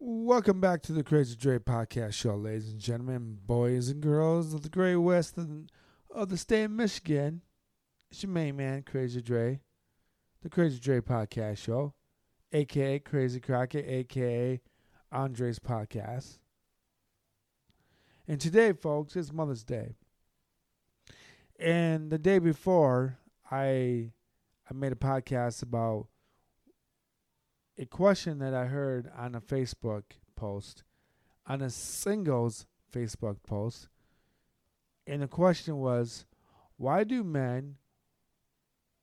Welcome 0.00 0.60
back 0.60 0.82
to 0.82 0.92
the 0.92 1.02
Crazy 1.02 1.34
Dre 1.34 1.58
Podcast 1.58 2.12
Show, 2.12 2.36
ladies 2.36 2.70
and 2.70 2.78
gentlemen, 2.78 3.36
boys 3.44 3.88
and 3.88 4.00
girls 4.00 4.54
of 4.54 4.62
the 4.62 4.68
Great 4.68 4.94
West 4.94 5.36
of 6.14 6.28
the 6.28 6.36
state 6.36 6.62
of 6.62 6.70
Michigan. 6.70 7.42
It's 8.08 8.22
your 8.22 8.30
main 8.30 8.56
man, 8.56 8.84
Crazy 8.84 9.20
Dre, 9.20 9.60
the 10.40 10.48
Crazy 10.48 10.78
Dre 10.78 11.00
Podcast 11.00 11.58
Show, 11.58 11.94
aka 12.52 13.00
Crazy 13.00 13.40
Crockett, 13.40 13.88
aka 13.88 14.60
Andre's 15.10 15.58
Podcast. 15.58 16.38
And 18.28 18.40
today, 18.40 18.74
folks, 18.74 19.16
is 19.16 19.32
Mother's 19.32 19.64
Day. 19.64 19.96
And 21.58 22.08
the 22.12 22.18
day 22.18 22.38
before, 22.38 23.18
I 23.50 24.12
I 24.70 24.74
made 24.74 24.92
a 24.92 24.96
podcast 24.96 25.64
about 25.64 26.06
a 27.78 27.86
question 27.86 28.40
that 28.40 28.54
I 28.54 28.64
heard 28.64 29.10
on 29.16 29.34
a 29.34 29.40
Facebook 29.40 30.02
post, 30.34 30.82
on 31.46 31.62
a 31.62 31.70
singles 31.70 32.66
Facebook 32.92 33.36
post. 33.46 33.88
And 35.06 35.22
the 35.22 35.28
question 35.28 35.76
was, 35.76 36.26
why 36.76 37.04
do 37.04 37.22
men 37.22 37.76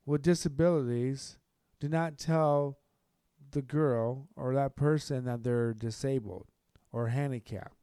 with 0.05 0.21
disabilities 0.21 1.37
do 1.79 1.87
not 1.87 2.17
tell 2.17 2.77
the 3.51 3.61
girl 3.61 4.27
or 4.35 4.53
that 4.53 4.75
person 4.75 5.25
that 5.25 5.43
they're 5.43 5.73
disabled 5.73 6.47
or 6.91 7.07
handicapped? 7.07 7.77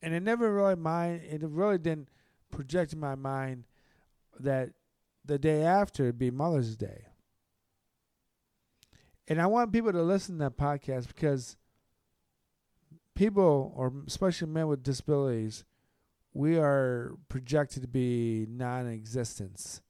And 0.00 0.14
it 0.14 0.22
never 0.22 0.52
really 0.52 0.76
mind 0.76 1.22
it 1.24 1.42
really 1.42 1.78
didn't 1.78 2.08
project 2.50 2.92
in 2.92 3.00
my 3.00 3.14
mind 3.14 3.64
that 4.38 4.70
the 5.24 5.38
day 5.38 5.62
after 5.62 6.04
would 6.04 6.18
be 6.18 6.30
Mother's 6.30 6.76
Day. 6.76 7.07
And 9.28 9.42
I 9.42 9.46
want 9.46 9.72
people 9.72 9.92
to 9.92 10.02
listen 10.02 10.38
to 10.38 10.44
that 10.44 10.56
podcast 10.56 11.06
because 11.06 11.58
people, 13.14 13.74
or 13.76 13.92
especially 14.06 14.48
men 14.48 14.68
with 14.68 14.82
disabilities, 14.82 15.64
we 16.32 16.56
are 16.56 17.12
projected 17.28 17.82
to 17.82 17.88
be 17.88 18.46
non-existence. 18.48 19.82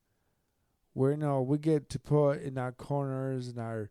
We're 0.92 1.12
you 1.12 1.18
know 1.18 1.40
we 1.42 1.58
get 1.58 1.88
to 1.90 2.00
put 2.00 2.42
in 2.42 2.58
our 2.58 2.72
corners 2.72 3.48
in 3.48 3.60
our 3.60 3.90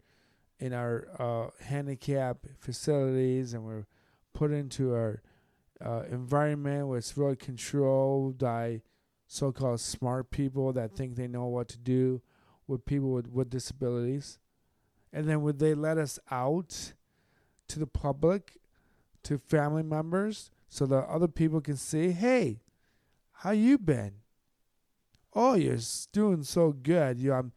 in 0.59 0.73
our 0.73 1.07
uh, 1.17 1.63
handicap 1.63 2.39
facilities, 2.59 3.53
and 3.53 3.63
we're 3.63 3.85
put 4.33 4.51
into 4.51 4.93
our 4.93 5.21
uh, 5.79 6.03
environment 6.11 6.87
where 6.87 6.97
it's 6.97 7.15
really 7.15 7.37
controlled 7.37 8.39
by 8.39 8.81
so-called 9.27 9.79
smart 9.79 10.29
people 10.29 10.73
that 10.73 10.91
think 10.91 11.15
they 11.15 11.27
know 11.27 11.45
what 11.45 11.69
to 11.69 11.77
do 11.77 12.21
with 12.65 12.85
people 12.85 13.11
with, 13.11 13.29
with 13.29 13.49
disabilities 13.49 14.39
and 15.11 15.27
then 15.27 15.41
would 15.41 15.59
they 15.59 15.73
let 15.73 15.97
us 15.97 16.19
out 16.29 16.93
to 17.67 17.79
the 17.79 17.87
public, 17.87 18.57
to 19.23 19.37
family 19.37 19.83
members, 19.83 20.51
so 20.69 20.85
that 20.85 21.07
other 21.07 21.27
people 21.27 21.61
can 21.61 21.77
see, 21.77 22.11
hey, 22.11 22.61
how 23.31 23.51
you 23.51 23.77
been? 23.77 24.13
Oh, 25.33 25.53
you're 25.53 25.77
doing 26.11 26.43
so 26.43 26.71
good. 26.71 27.19
You, 27.19 27.33
um, 27.33 27.51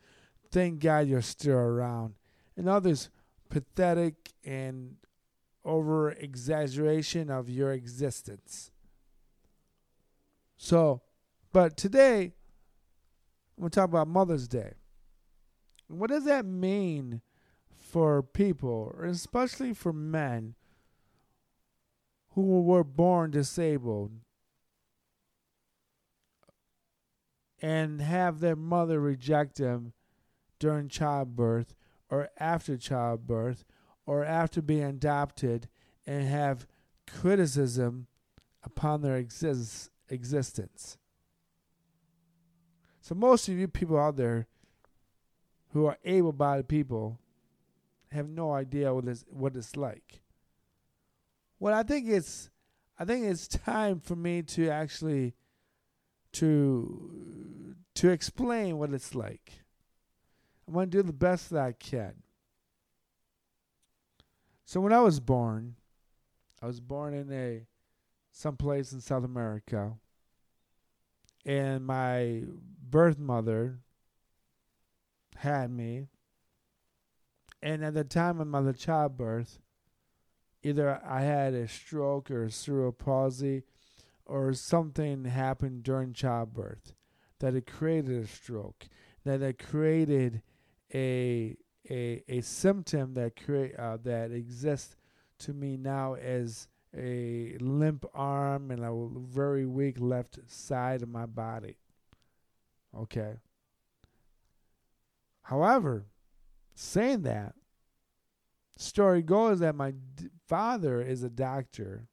thank 0.51 0.81
God 0.81 1.09
you're 1.09 1.23
still 1.23 1.57
around. 1.57 2.15
And 2.57 2.69
others, 2.69 3.09
pathetic 3.49 4.33
and 4.45 4.97
over 5.65 6.11
exaggeration 6.11 7.31
of 7.31 7.49
your 7.49 7.73
existence. 7.73 8.71
So, 10.57 11.03
but 11.53 11.77
today, 11.77 12.33
I'm 13.57 13.63
going 13.63 13.71
to 13.71 13.75
talk 13.75 13.89
about 13.89 14.09
Mother's 14.09 14.47
Day. 14.47 14.75
What 15.89 16.11
does 16.11 16.25
that 16.25 16.45
mean 16.45 17.23
for 17.91 18.23
people, 18.23 18.95
especially 19.03 19.75
for 19.75 19.93
men 19.93 20.55
who 22.31 22.63
were 22.63 22.85
born 22.85 23.31
disabled 23.33 24.13
and 27.61 28.01
have 28.01 28.41
their 28.41 28.57
mother 28.57 29.01
reject 29.01 29.57
them 29.57 29.93
during 30.59 30.89
childbirth 30.89 31.75
or 32.09 32.29
after 32.39 32.77
childbirth 32.77 33.65
or 34.07 34.25
after 34.25 34.63
being 34.63 34.85
adopted 34.85 35.69
and 36.07 36.29
have 36.29 36.67
criticism 37.07 38.07
upon 38.63 39.03
their 39.03 39.17
exist- 39.17 39.91
existence. 40.09 40.97
So, 43.01 43.15
most 43.15 43.49
of 43.49 43.59
you 43.59 43.67
people 43.67 43.99
out 43.99 44.17
there 44.17 44.47
who 45.73 45.87
are 45.87 45.99
able 46.05 46.33
bodied 46.33 46.69
people 46.69 47.19
have 48.13 48.29
no 48.29 48.53
idea 48.53 48.93
what 48.93 49.07
it's 49.07 49.25
what 49.31 49.57
it's 49.57 49.77
like. 49.77 50.23
Well, 51.59 51.75
I 51.75 51.83
think 51.83 52.09
it's 52.09 52.51
I 52.99 53.05
think 53.05 53.27
it's 53.27 53.49
time 53.49 54.01
for 54.01 54.17
me 54.17 54.43
to 54.43 54.69
actually 54.69 55.35
to 56.33 57.77
to 57.95 58.09
explain 58.09 58.79
what 58.79 58.93
it's 58.93 59.15
like. 59.15 59.65
I'm 60.67 60.75
going 60.75 60.91
to 60.91 60.99
do 60.99 61.03
the 61.03 61.13
best 61.13 61.51
that 61.51 61.63
I 61.63 61.73
can. 61.73 62.15
So 64.65 64.81
when 64.81 64.93
I 64.93 65.01
was 65.01 65.19
born, 65.19 65.75
I 66.63 66.67
was 66.67 66.81
born 66.81 67.13
in 67.13 67.33
a 67.33 67.67
someplace 68.31 68.93
in 68.93 69.01
South 69.01 69.25
America. 69.25 69.95
And 71.45 71.85
my 71.85 72.45
birth 72.89 73.19
mother 73.19 73.81
had 75.37 75.71
me 75.71 76.07
and 77.63 77.85
at 77.85 77.95
the 77.95 78.05
time 78.05 78.41
of 78.41 78.47
my 78.47 78.73
childbirth, 78.73 79.59
either 80.63 81.01
I 81.05 81.23
had 81.23 81.55
a 81.55 81.69
stroke 81.69 82.31
or 82.31 82.45
a 82.45 82.51
cerebral 82.51 82.93
palsy 82.93 83.63
or 84.25 84.53
something 84.53 85.25
happened 85.25 85.83
during 85.83 86.13
childbirth 86.13 86.95
that 87.41 87.55
it 87.55 87.67
created 87.67 88.25
a 88.25 88.27
stroke, 88.27 88.87
that 89.25 89.43
it 89.43 89.59
created 89.59 90.43
a 90.95 91.57
a, 91.89 92.23
a 92.29 92.41
symptom 92.43 93.15
that 93.15 93.43
create 93.43 93.75
uh, 93.77 93.97
that 94.05 94.31
exists 94.31 94.97
to 95.39 95.53
me 95.53 95.77
now 95.77 96.15
as 96.15 96.69
a 96.97 97.57
limp 97.61 98.05
arm 98.15 98.71
and 98.71 98.85
a 98.85 99.09
very 99.29 99.65
weak 99.65 99.97
left 99.99 100.39
side 100.47 101.03
of 101.03 101.09
my 101.09 101.27
body. 101.27 101.77
Okay. 102.97 103.35
However, 105.43 106.07
saying 106.75 107.23
that, 107.23 107.55
story 108.77 109.23
goes 109.23 109.61
that 109.61 109.75
my 109.75 109.93
d- 110.17 110.29
father 110.47 111.03
is 111.03 111.23
a 111.23 111.31
doctor 111.31 112.09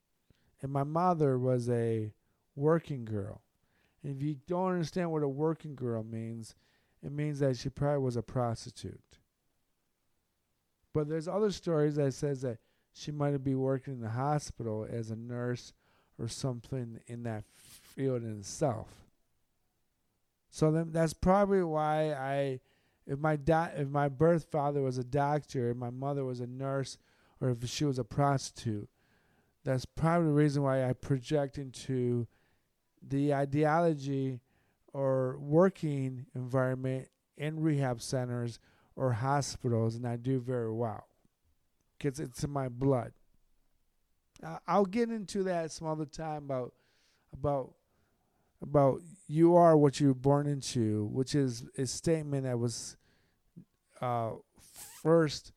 and 0.62 0.72
my 0.72 0.84
mother 0.84 1.38
was 1.38 1.70
a 1.70 2.12
working 2.56 3.06
girl. 3.06 3.42
And 4.04 4.16
if 4.16 4.22
you 4.22 4.38
don't 4.48 4.74
understand 4.74 5.12
what 5.12 5.24
a 5.24 5.28
working 5.28 5.76
girl 5.76 6.04
means, 6.04 6.56
it 7.04 7.12
means 7.12 7.40
that 7.40 7.58
she 7.58 7.70
probably 7.70 8.04
was 8.04 8.18
a 8.18 8.22
prostitute. 8.22 9.20
But 10.94 11.08
there's 11.08 11.28
other 11.28 11.52
stories 11.52 11.96
that 11.96 12.14
says 12.14 12.42
that 12.42 12.58
she 12.94 13.12
might 13.12 13.44
be 13.44 13.54
working 13.54 13.94
in 13.94 14.02
the 14.02 14.10
hospital 14.10 14.88
as 14.90 15.12
a 15.12 15.16
nurse 15.16 15.74
or 16.20 16.28
something 16.28 17.00
in 17.06 17.24
that 17.24 17.44
field 17.46 18.24
in 18.24 18.40
itself. 18.40 18.88
So 20.50 20.72
then 20.72 20.92
that's 20.92 21.14
probably 21.14 21.62
why 21.62 22.14
I 22.14 22.60
if 23.08 23.18
my 23.20 23.38
da- 23.38 23.72
if 23.76 23.88
my 23.88 24.10
birth 24.10 24.48
father 24.52 24.82
was 24.82 24.98
a 24.98 25.04
doctor, 25.04 25.72
if 25.72 25.78
my 25.78 25.90
mother 25.90 26.26
was 26.26 26.42
a 26.42 26.48
nurse, 26.48 26.98
or 27.40 27.50
if 27.50 27.68
she 27.68 27.86
was 27.86 27.98
a 27.98 28.04
prostitute, 28.04 28.90
that's 29.64 29.86
probably 29.86 30.28
the 30.28 30.34
reason 30.34 30.64
why 30.64 30.88
I 30.88 30.94
project 30.94 31.58
into 31.58 32.28
the 33.02 33.34
ideology 33.34 34.42
or 34.94 35.38
working 35.40 36.26
environment 36.36 37.08
in 37.38 37.62
rehab 37.62 38.02
centers 38.02 38.60
or 38.96 39.14
hospitals, 39.14 39.96
and 39.96 40.06
I 40.08 40.18
do 40.18 40.40
very 40.40 40.72
well 40.72 41.08
because 41.98 42.20
it's 42.20 42.44
in 42.44 42.50
my 42.50 42.68
blood. 42.68 43.14
I'll 44.68 44.86
get 44.86 45.10
into 45.10 45.44
that 45.44 45.72
some 45.72 45.88
other 45.88 46.06
time 46.06 46.44
about 46.44 46.74
about 47.34 47.74
about 48.62 49.02
you 49.28 49.56
are 49.56 49.78
what 49.78 50.00
you're 50.00 50.14
born 50.14 50.48
into, 50.48 51.06
which 51.12 51.36
is 51.36 51.66
a 51.78 51.86
statement 51.86 52.44
that 52.44 52.58
was 52.58 52.98
uh, 54.02 54.32
first 55.02 55.52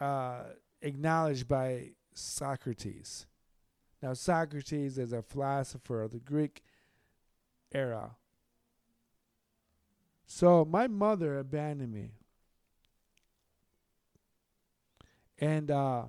uh, 0.00 0.42
acknowledged 0.82 1.48
by 1.48 1.90
Socrates. 2.14 3.26
Now, 4.02 4.12
Socrates 4.14 4.98
is 4.98 5.12
a 5.12 5.22
philosopher 5.22 6.02
of 6.02 6.12
the 6.12 6.20
Greek 6.20 6.62
era. 7.72 8.16
So, 10.26 10.64
my 10.64 10.86
mother 10.86 11.38
abandoned 11.38 11.92
me. 11.92 12.12
And 15.38 15.70
uh, 15.70 16.04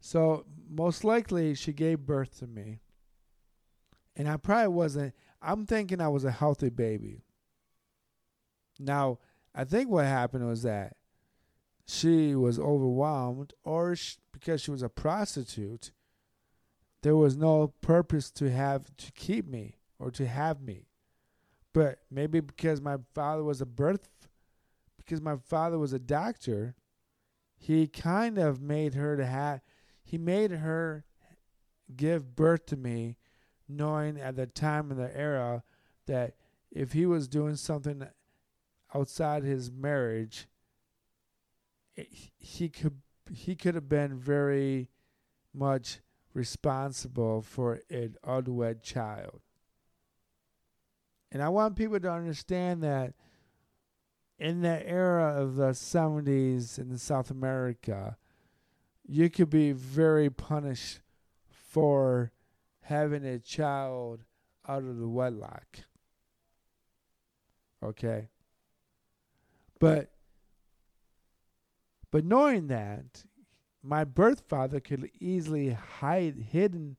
so, 0.00 0.44
most 0.68 1.04
likely, 1.04 1.54
she 1.54 1.72
gave 1.72 2.00
birth 2.00 2.38
to 2.38 2.46
me. 2.46 2.80
And 4.16 4.28
I 4.28 4.36
probably 4.38 4.68
wasn't, 4.68 5.14
I'm 5.42 5.66
thinking 5.66 6.00
I 6.00 6.08
was 6.08 6.24
a 6.24 6.30
healthy 6.30 6.70
baby. 6.70 7.22
Now, 8.78 9.18
I 9.54 9.64
think 9.64 9.90
what 9.90 10.06
happened 10.06 10.46
was 10.46 10.62
that 10.62 10.96
she 11.86 12.34
was 12.34 12.58
overwhelmed 12.58 13.52
or 13.62 13.94
sh- 13.94 14.16
because 14.32 14.60
she 14.60 14.70
was 14.70 14.82
a 14.82 14.88
prostitute, 14.88 15.92
there 17.02 17.16
was 17.16 17.36
no 17.36 17.68
purpose 17.80 18.30
to 18.32 18.50
have 18.50 18.84
to 18.96 19.12
keep 19.12 19.46
me 19.46 19.76
or 19.98 20.10
to 20.10 20.26
have 20.26 20.60
me. 20.60 20.88
But 21.72 22.00
maybe 22.10 22.40
because 22.40 22.80
my 22.80 22.96
father 23.14 23.44
was 23.44 23.60
a 23.60 23.66
birth, 23.66 24.08
because 24.96 25.20
my 25.20 25.36
father 25.36 25.78
was 25.78 25.92
a 25.92 25.98
doctor, 25.98 26.74
he 27.56 27.86
kind 27.86 28.38
of 28.38 28.60
made 28.60 28.94
her 28.94 29.16
to 29.16 29.24
have, 29.24 29.60
he 30.02 30.18
made 30.18 30.50
her 30.50 31.04
give 31.94 32.34
birth 32.34 32.66
to 32.66 32.76
me, 32.76 33.16
knowing 33.68 34.20
at 34.20 34.36
the 34.36 34.46
time 34.46 34.90
in 34.90 34.96
the 34.96 35.16
era 35.16 35.62
that 36.06 36.34
if 36.70 36.92
he 36.92 37.06
was 37.06 37.28
doing 37.28 37.56
something 37.56 38.06
outside 38.94 39.42
his 39.42 39.70
marriage, 39.70 40.46
it, 41.94 42.08
he 42.38 42.68
could 42.68 43.00
he 43.32 43.56
could 43.56 43.74
have 43.74 43.88
been 43.88 44.16
very 44.16 44.88
much 45.52 46.00
responsible 46.32 47.42
for 47.42 47.80
an 47.90 48.16
unwed 48.22 48.82
child. 48.82 49.40
And 51.32 51.42
I 51.42 51.48
want 51.48 51.76
people 51.76 51.98
to 51.98 52.10
understand 52.10 52.82
that 52.82 53.14
in 54.38 54.60
the 54.60 54.86
era 54.86 55.34
of 55.40 55.56
the 55.56 55.70
70s 55.70 56.78
in 56.78 56.96
South 56.98 57.30
America, 57.30 58.16
you 59.06 59.30
could 59.30 59.50
be 59.50 59.72
very 59.72 60.30
punished 60.30 61.00
for 61.48 62.32
having 62.86 63.24
a 63.24 63.38
child 63.38 64.20
out 64.68 64.84
of 64.84 64.98
the 64.98 65.08
wedlock. 65.08 65.78
Okay? 67.82 68.28
But 69.80 70.12
but 72.10 72.24
knowing 72.24 72.68
that 72.68 73.24
my 73.82 74.04
birth 74.04 74.44
father 74.48 74.80
could 74.80 75.10
easily 75.20 75.70
hide 75.70 76.46
hidden 76.50 76.96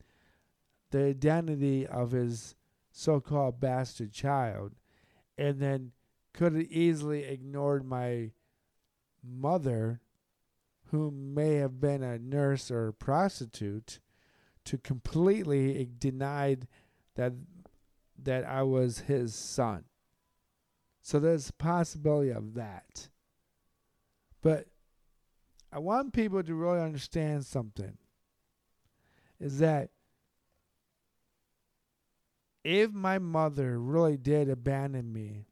the 0.92 1.06
identity 1.06 1.88
of 1.88 2.12
his 2.12 2.56
so-called 2.92 3.60
bastard 3.60 4.12
child 4.12 4.74
and 5.38 5.60
then 5.60 5.92
could 6.33 6.54
have 6.54 6.63
easily 6.63 7.24
ignored 7.24 7.86
my 7.86 8.31
mother 9.24 10.01
who 10.92 11.12
may 11.12 11.56
have 11.56 11.80
been 11.80 12.04
a 12.04 12.19
nurse 12.19 12.69
or 12.69 12.90
a 12.90 12.94
prostitute 12.94 14.00
to 14.68 14.78
completely 14.78 15.88
denied 15.98 16.68
that 17.16 17.34
that 18.22 18.46
I 18.46 18.64
was 18.64 19.00
his 19.00 19.34
son. 19.34 19.86
So 21.02 21.19
there's 21.19 21.50
a 21.50 21.54
possibility 21.54 22.31
of 22.31 22.56
that. 22.56 23.08
But 24.42 24.66
I 25.72 25.80
want 25.80 26.12
people 26.12 26.44
to 26.44 26.56
really 26.56 26.81
understand 26.81 27.46
something. 27.46 27.98
Is 29.40 29.60
that 29.60 29.92
if 32.64 32.92
my 32.92 33.19
mother 33.19 33.80
really 33.80 34.18
did 34.18 34.50
abandon 34.50 35.14
me 35.14 35.46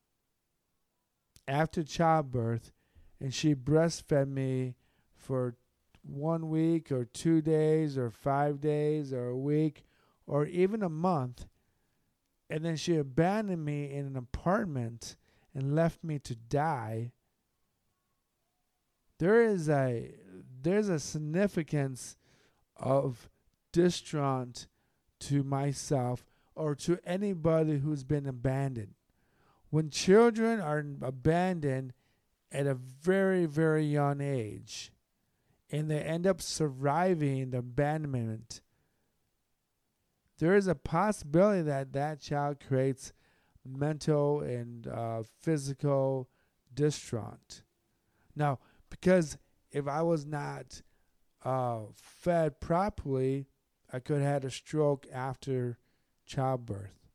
after 1.48 1.84
childbirth 1.84 2.74
and 3.22 3.34
she 3.34 3.56
breastfed 3.56 4.28
me 4.28 4.76
for 5.14 5.56
one 6.06 6.50
week 6.50 6.92
or 6.92 7.06
two 7.06 7.42
days 7.42 7.98
or 7.98 8.10
five 8.10 8.62
days 8.62 9.12
or 9.12 9.28
a 9.28 9.38
week 9.38 9.84
or 10.28 10.46
even 10.46 10.84
a 10.84 10.90
month, 10.90 11.46
and 12.50 12.64
then 12.64 12.76
she 12.76 12.96
abandoned 12.96 13.66
me 13.66 13.92
in 13.92 14.06
an 14.06 14.16
apartment 14.16 15.16
and 15.54 15.76
left 15.76 16.04
me 16.04 16.20
to 16.20 16.36
die, 16.36 17.12
there 19.20 19.42
is 19.42 19.70
a 19.70 20.12
there's 20.62 20.90
a 20.90 21.00
significance 21.00 22.18
of 22.76 23.30
distraught 23.72 24.68
to 25.20 25.44
myself 25.44 26.26
or 26.56 26.76
to 26.76 27.00
anybody 27.06 27.78
who's 27.78 28.04
been 28.04 28.26
abandoned. 28.26 28.96
When 29.70 29.90
children 29.90 30.60
are 30.60 30.86
abandoned 31.02 31.94
at 32.52 32.68
a 32.68 32.76
very, 32.76 33.46
very 33.46 33.86
young 33.86 34.22
age 34.22 34.92
and 35.72 35.90
they 35.90 36.00
end 36.00 36.28
up 36.28 36.42
surviving 36.42 37.52
the 37.52 37.60
abandonment, 37.60 38.62
there 40.38 40.56
is 40.56 40.68
a 40.68 40.76
possibility 40.76 41.62
that 41.62 41.94
that 41.94 42.20
child 42.20 42.58
creates 42.66 43.14
mental 43.66 44.42
and 44.42 44.88
uh, 44.88 45.24
physical 45.42 46.30
distraught. 46.74 47.62
Now, 48.36 48.60
because 48.90 49.38
if 49.72 49.88
I 49.88 50.02
was 50.02 50.26
not 50.26 50.82
uh, 51.44 51.80
fed 51.96 52.60
properly, 52.60 53.48
I 53.92 54.00
could 54.00 54.22
have 54.22 54.32
had 54.32 54.46
a 54.46 54.52
stroke 54.52 55.06
after 55.12 55.78
childbirth. 56.26 57.10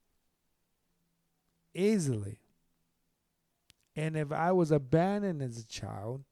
Easily. 1.75 2.41
And 3.95 4.17
if 4.17 4.33
I 4.33 4.53
was 4.53 4.71
abandoned 4.71 5.43
as 5.43 5.59
a 5.59 5.67
child, 5.67 6.25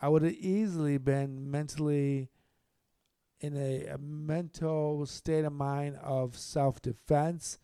I 0.00 0.08
would 0.08 0.22
have 0.22 0.34
easily 0.34 0.98
been 0.98 1.50
mentally 1.50 2.30
in 3.40 3.56
a, 3.56 3.86
a 3.86 3.98
mental 3.98 5.06
state 5.06 5.44
of 5.44 5.52
mind 5.52 5.96
of 6.02 6.36
self 6.36 6.80
defense 6.82 7.58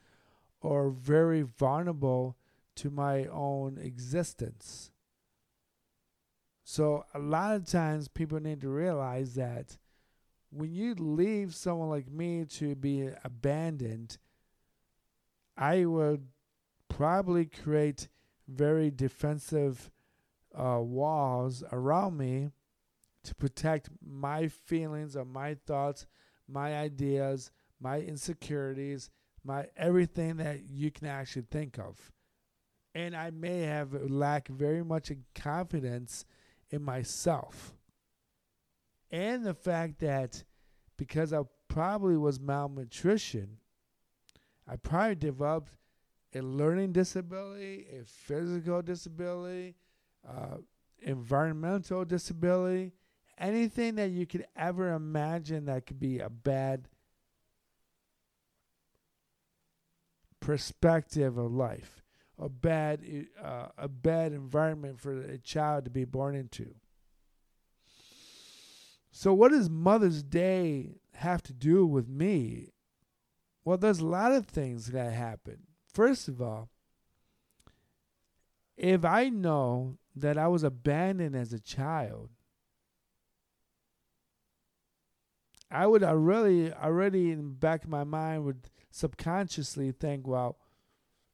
or 0.61 0.91
very 0.91 1.43
vulnerable 1.43 2.37
to 2.77 2.91
my 2.91 3.27
own 3.27 3.79
existence. 3.79 4.91
So, 6.65 7.05
a 7.13 7.19
lot 7.19 7.55
of 7.55 7.67
times 7.67 8.09
people 8.09 8.41
need 8.41 8.63
to 8.63 8.69
realize 8.69 9.35
that 9.35 9.77
when 10.51 10.73
you 10.73 10.95
leave 10.95 11.55
someone 11.55 11.91
like 11.91 12.11
me 12.11 12.45
to 12.45 12.75
be 12.75 13.09
abandoned, 13.23 14.19
I 15.57 15.85
would 15.85 16.27
probably 16.89 17.45
create 17.47 18.09
very 18.49 18.91
defensive 18.91 19.91
uh, 20.59 20.81
walls 20.81 21.62
around 21.73 22.17
me 22.17 22.51
to 23.25 23.35
protect 23.35 23.89
my 24.05 24.49
feelings 24.49 25.17
or 25.17 25.25
my 25.25 25.56
thoughts, 25.67 26.06
my 26.49 26.77
ideas, 26.77 27.51
my 27.81 28.01
insecurities, 28.01 29.11
my 29.45 29.67
everything 29.77 30.37
that 30.37 30.65
you 30.69 30.91
can 30.91 31.06
actually 31.06 31.47
think 31.51 31.79
of. 31.79 32.12
And 32.95 33.17
I 33.17 33.31
may 33.31 33.62
have 33.62 33.93
lacked 34.11 34.49
very 34.49 34.85
much 34.85 35.11
in 35.11 35.25
confidence 35.35 36.25
in 36.71 36.83
myself. 36.83 37.75
And 39.11 39.45
the 39.45 39.55
fact 39.55 40.00
that 40.00 40.45
because 40.97 41.33
I 41.33 41.43
probably 41.69 42.17
was 42.17 42.40
malnutrition, 42.40 43.59
I 44.67 44.76
probably 44.76 45.17
developed 45.17 45.73
a 46.35 46.40
learning 46.40 46.93
disability, 46.93 47.87
a 48.00 48.05
physical 48.05 48.83
disability, 48.83 49.76
uh, 50.28 50.57
environmental 51.00 52.04
disability, 52.04 52.93
anything 53.38 53.97
that 53.97 54.11
you 54.11 54.26
could 54.26 54.47
ever 54.57 54.93
imagine 54.93 55.66
that 55.66 55.87
could 55.87 56.00
be 56.00 56.19
a 56.19 56.31
bad 56.31 56.88
perspective 60.40 61.38
of 61.38 61.52
life, 61.52 62.02
a 62.38 62.49
bad 62.49 63.00
uh, 63.43 63.66
a 63.78 63.88
bad 63.88 64.33
environment 64.33 65.00
for 65.00 65.21
a 65.21 65.38
child 65.38 65.85
to 65.85 65.90
be 65.90 66.04
born 66.04 66.35
into. 66.35 66.75
So, 69.11 69.33
what 69.33 69.52
does 69.52 69.71
Mother's 69.71 70.23
Day 70.23 70.97
have 71.14 71.43
to 71.45 71.52
do 71.52 71.87
with 71.87 72.09
me? 72.09 72.73
Well, 73.64 73.78
there's 73.78 74.00
a 74.00 74.07
lot 74.07 74.33
of 74.33 74.47
things 74.47 74.88
that 74.88 75.12
happen. 75.12 75.59
First 75.93 76.28
of 76.28 76.43
all, 76.43 76.69
if 78.76 79.04
I 79.04 79.28
know 79.28 79.99
that 80.16 80.38
I 80.38 80.49
was 80.49 80.62
abandoned 80.62 81.35
as 81.35 81.52
a 81.52 81.59
child, 81.61 82.30
I 85.71 85.87
would 85.87 86.04
already 86.04 86.73
already 86.73 87.33
in 87.33 87.54
back 87.54 87.85
of 87.85 87.90
my 87.90 88.04
mind 88.04 88.44
would 88.44 88.71
subconsciously 88.90 89.90
think, 89.92 90.26
well, 90.26 90.59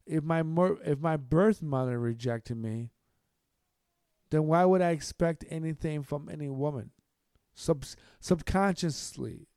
if 0.05 0.23
my 0.23 0.43
if 0.83 0.99
my 0.99 1.17
birth 1.17 1.61
mother 1.61 1.99
rejected 1.99 2.57
me, 2.57 2.89
then 4.31 4.47
why 4.47 4.65
would 4.65 4.81
I 4.81 4.91
expect 4.91 5.45
anything 5.49 6.01
from 6.01 6.27
any 6.29 6.49
woman? 6.49 6.91
Sub 7.53 7.85
subconsciously. 8.19 9.47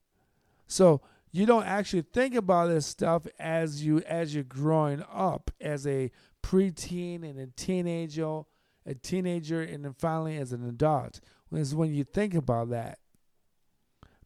So 0.66 1.00
you 1.33 1.47
don't 1.47 1.66
actually 1.66 2.02
think 2.02 2.35
about 2.35 2.69
this 2.69 2.87
stuff 2.87 3.26
as 3.38 3.85
you 3.85 4.00
as 4.02 4.35
you're 4.35 4.45
growing 4.45 5.02
up 5.12 5.50
as 5.61 5.87
a 5.87 6.11
preteen 6.43 7.23
and 7.25 7.38
a 7.38 7.47
teenager, 7.47 8.43
a 8.87 8.95
teenager, 8.95 9.62
and 9.62 9.85
then 9.85 9.95
finally 9.99 10.37
as 10.37 10.53
an 10.53 10.69
adult. 10.69 11.21
Is 11.53 11.75
when 11.75 11.95
you 11.95 12.03
think 12.03 12.35
about 12.35 12.71
that. 12.71 12.99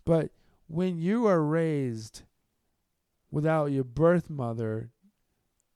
But 0.07 0.31
when 0.67 0.99
you 0.99 1.27
are 1.27 1.43
raised 1.43 2.23
without 3.31 3.67
your 3.67 3.85
birth 3.85 4.31
mother 4.31 4.91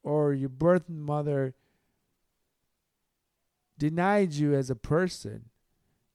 or 0.01 0.33
your 0.33 0.49
birth 0.49 0.89
mother 0.89 1.53
denied 3.77 4.33
you 4.33 4.55
as 4.55 4.71
a 4.71 4.75
person 4.75 5.51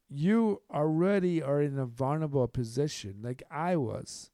you 0.09 0.63
already 0.73 1.43
are 1.43 1.61
in 1.61 1.79
a 1.79 1.87
vulnerable 1.87 2.49
position, 2.49 3.17
like 3.23 3.43
I 3.51 3.77
was. 3.77 4.31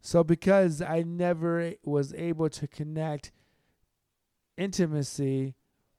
So, 0.00 0.22
because 0.22 0.82
I 0.82 1.02
never 1.02 1.72
was 1.82 2.12
able 2.14 2.48
to 2.50 2.68
connect 2.68 3.32
intimacy 4.56 5.54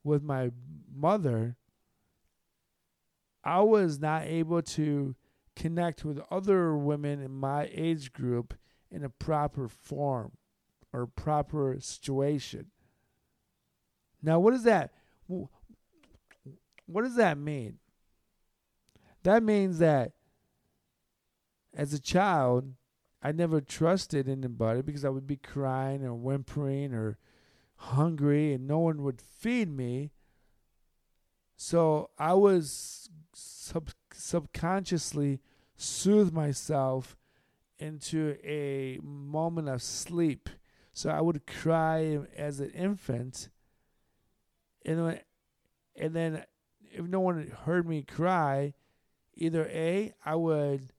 with 0.08 0.24
my 0.24 0.52
mother, 0.94 1.58
I 3.44 3.62
was 3.62 4.00
not 4.00 4.24
able 4.24 4.62
to 4.64 5.16
connect 5.56 6.04
with 6.04 6.20
other 6.32 6.76
women 6.76 7.22
in 7.22 7.32
my 7.32 7.70
age 7.72 8.12
group 8.14 8.56
in 8.90 9.04
a 9.04 9.10
proper 9.10 9.68
form 9.68 10.32
or 10.92 11.06
proper 11.06 11.78
situation. 11.80 12.68
Now, 14.22 14.40
what 14.40 14.52
does 14.52 14.64
that 14.64 14.94
what 15.28 17.04
does 17.04 17.16
that 17.16 17.38
mean? 17.38 17.80
That 19.24 19.44
means 19.44 19.80
that 19.80 20.14
as 21.76 21.94
a 21.94 22.00
child, 22.00 22.74
I 23.22 23.34
never 23.34 23.60
trusted 23.60 24.30
anybody 24.30 24.82
because 24.82 25.04
I 25.04 25.10
would 25.10 25.28
be 25.28 25.36
crying 25.36 26.04
or 26.06 26.14
whimpering 26.14 26.94
or 26.94 27.18
hungry 27.78 28.54
and 28.54 28.68
no 28.68 28.80
one 28.80 29.04
would 29.04 29.22
feed 29.22 29.70
me. 29.70 30.12
So 31.56 32.10
I 32.18 32.34
was 32.34 33.10
sub- 33.34 33.92
subconsciously 34.14 35.40
soothe 35.76 36.34
myself 36.34 37.16
into 37.80 38.38
a 38.44 39.00
moment 39.04 39.70
of 39.70 39.82
sleep. 39.82 40.50
So 40.94 41.12
I 41.12 41.22
would 41.22 41.46
cry 41.46 42.20
as 42.36 42.60
an 42.60 42.72
infant, 42.72 43.50
and 44.84 45.22
and 45.96 46.14
then 46.16 46.44
if 46.92 47.06
no 47.06 47.20
one 47.20 47.54
heard 47.66 47.88
me 47.88 48.02
cry, 48.02 48.74
either 49.36 49.68
a 49.68 50.16
I 50.26 50.36
would 50.36 50.92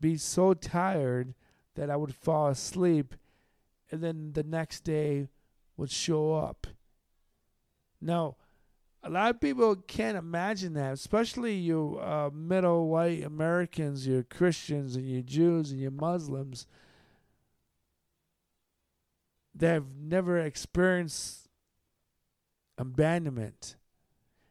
be 0.00 0.16
so 0.16 0.52
tired 0.52 1.34
that 1.76 1.90
I 1.90 1.96
would 1.96 2.12
fall 2.12 2.48
asleep, 2.48 3.14
and 3.92 4.02
then 4.02 4.32
the 4.32 4.42
next 4.42 4.80
day 4.80 5.28
would 5.78 5.90
show 5.90 6.34
up. 6.34 6.66
Now, 8.02 8.36
a 9.02 9.08
lot 9.08 9.30
of 9.30 9.40
people 9.40 9.76
can't 9.76 10.18
imagine 10.18 10.74
that, 10.74 10.92
especially 10.92 11.54
you 11.54 11.98
uh, 12.02 12.30
middle 12.34 12.88
white 12.88 13.24
Americans, 13.24 14.06
your 14.06 14.24
Christians 14.24 14.96
and 14.96 15.08
your 15.08 15.22
Jews 15.22 15.70
and 15.70 15.80
your 15.80 15.92
Muslims 15.92 16.66
that 19.54 19.72
have 19.72 19.86
never 19.98 20.38
experienced 20.38 21.48
abandonment. 22.76 23.76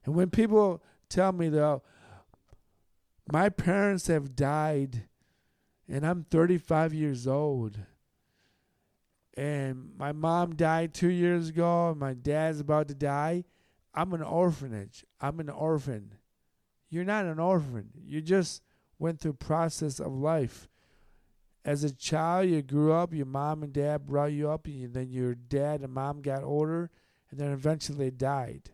And 0.05 0.15
when 0.15 0.29
people 0.29 0.81
tell 1.09 1.33
me 1.33 1.49
though, 1.49 1.83
my 3.31 3.49
parents 3.49 4.07
have 4.07 4.35
died 4.35 5.03
and 5.89 6.05
I'm 6.05 6.25
35 6.29 6.93
years 6.93 7.27
old. 7.27 7.79
And 9.37 9.91
my 9.95 10.13
mom 10.13 10.55
died 10.55 10.95
two 10.95 11.09
years 11.09 11.49
ago, 11.49 11.91
and 11.91 11.99
my 11.99 12.15
dad's 12.15 12.59
about 12.59 12.87
to 12.87 12.95
die. 12.95 13.43
I'm 13.93 14.11
an 14.13 14.23
orphanage. 14.23 15.05
I'm 15.21 15.39
an 15.39 15.49
orphan. 15.49 16.15
You're 16.89 17.05
not 17.05 17.25
an 17.25 17.39
orphan. 17.39 17.91
You 18.03 18.21
just 18.21 18.63
went 18.97 19.19
through 19.19 19.33
process 19.33 19.99
of 19.99 20.11
life. 20.11 20.67
As 21.63 21.83
a 21.83 21.93
child, 21.93 22.49
you 22.49 22.63
grew 22.63 22.93
up. 22.93 23.13
Your 23.13 23.27
mom 23.27 23.61
and 23.61 23.71
dad 23.71 24.07
brought 24.07 24.31
you 24.31 24.49
up, 24.49 24.65
and 24.65 24.93
then 24.93 25.11
your 25.11 25.35
dad 25.35 25.81
and 25.81 25.93
mom 25.93 26.21
got 26.23 26.43
older, 26.43 26.89
and 27.29 27.39
then 27.39 27.51
eventually 27.51 28.09
died. 28.09 28.71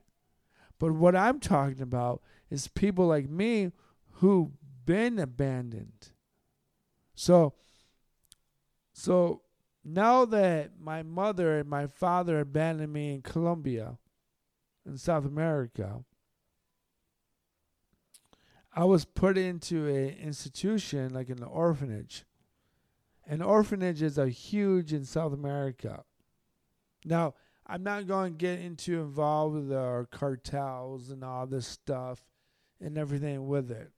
But 0.80 0.94
what 0.94 1.16
I'm 1.16 1.42
talking 1.42 1.82
about 1.82 2.22
is 2.50 2.70
people 2.70 3.08
like 3.08 3.30
me 3.30 3.72
who've 4.16 4.52
been 4.86 5.20
abandoned. 5.20 6.12
So, 7.16 7.54
so 8.94 9.43
now 9.84 10.26
that 10.26 10.80
my 10.80 11.04
mother 11.04 11.60
and 11.60 11.70
my 11.70 11.88
father 11.88 12.40
abandoned 12.40 12.94
me 12.94 13.14
in 13.14 13.22
Colombia, 13.22 13.98
in 14.86 14.98
South 14.98 15.26
America, 15.26 16.04
I 18.76 18.86
was 18.86 19.06
put 19.06 19.38
into 19.38 19.88
an 19.88 20.10
institution 20.10 21.14
like 21.14 21.30
an 21.30 21.44
orphanage. 21.44 22.26
An 23.26 23.42
orphanage 23.42 24.02
is 24.02 24.18
a 24.18 24.30
huge 24.30 24.94
in 24.94 25.06
South 25.06 25.34
America. 25.34 26.04
Now, 27.06 27.36
I'm 27.66 27.84
not 27.84 28.08
going 28.08 28.34
to 28.34 28.38
get 28.38 28.60
into 28.60 29.02
involved 29.02 29.56
with 29.56 29.74
our 29.74 30.06
cartels 30.06 31.10
and 31.10 31.24
all 31.24 31.48
this 31.48 31.68
stuff 31.68 32.26
and 32.82 32.98
everything 32.98 33.48
with 33.48 33.72
it. 33.72 33.92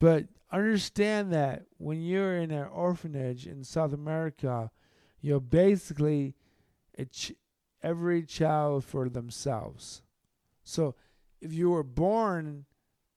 But 0.00 0.26
understand 0.50 1.32
that 1.32 1.64
when 1.78 2.00
you're 2.00 2.36
in 2.36 2.50
an 2.50 2.66
orphanage 2.66 3.46
in 3.46 3.64
South 3.64 3.92
America, 3.92 4.70
you're 5.20 5.40
basically 5.40 6.34
ch- 7.10 7.32
every 7.82 8.22
child 8.22 8.84
for 8.84 9.08
themselves. 9.08 10.02
So 10.64 10.94
if 11.40 11.52
you 11.52 11.70
were 11.70 11.82
born 11.82 12.66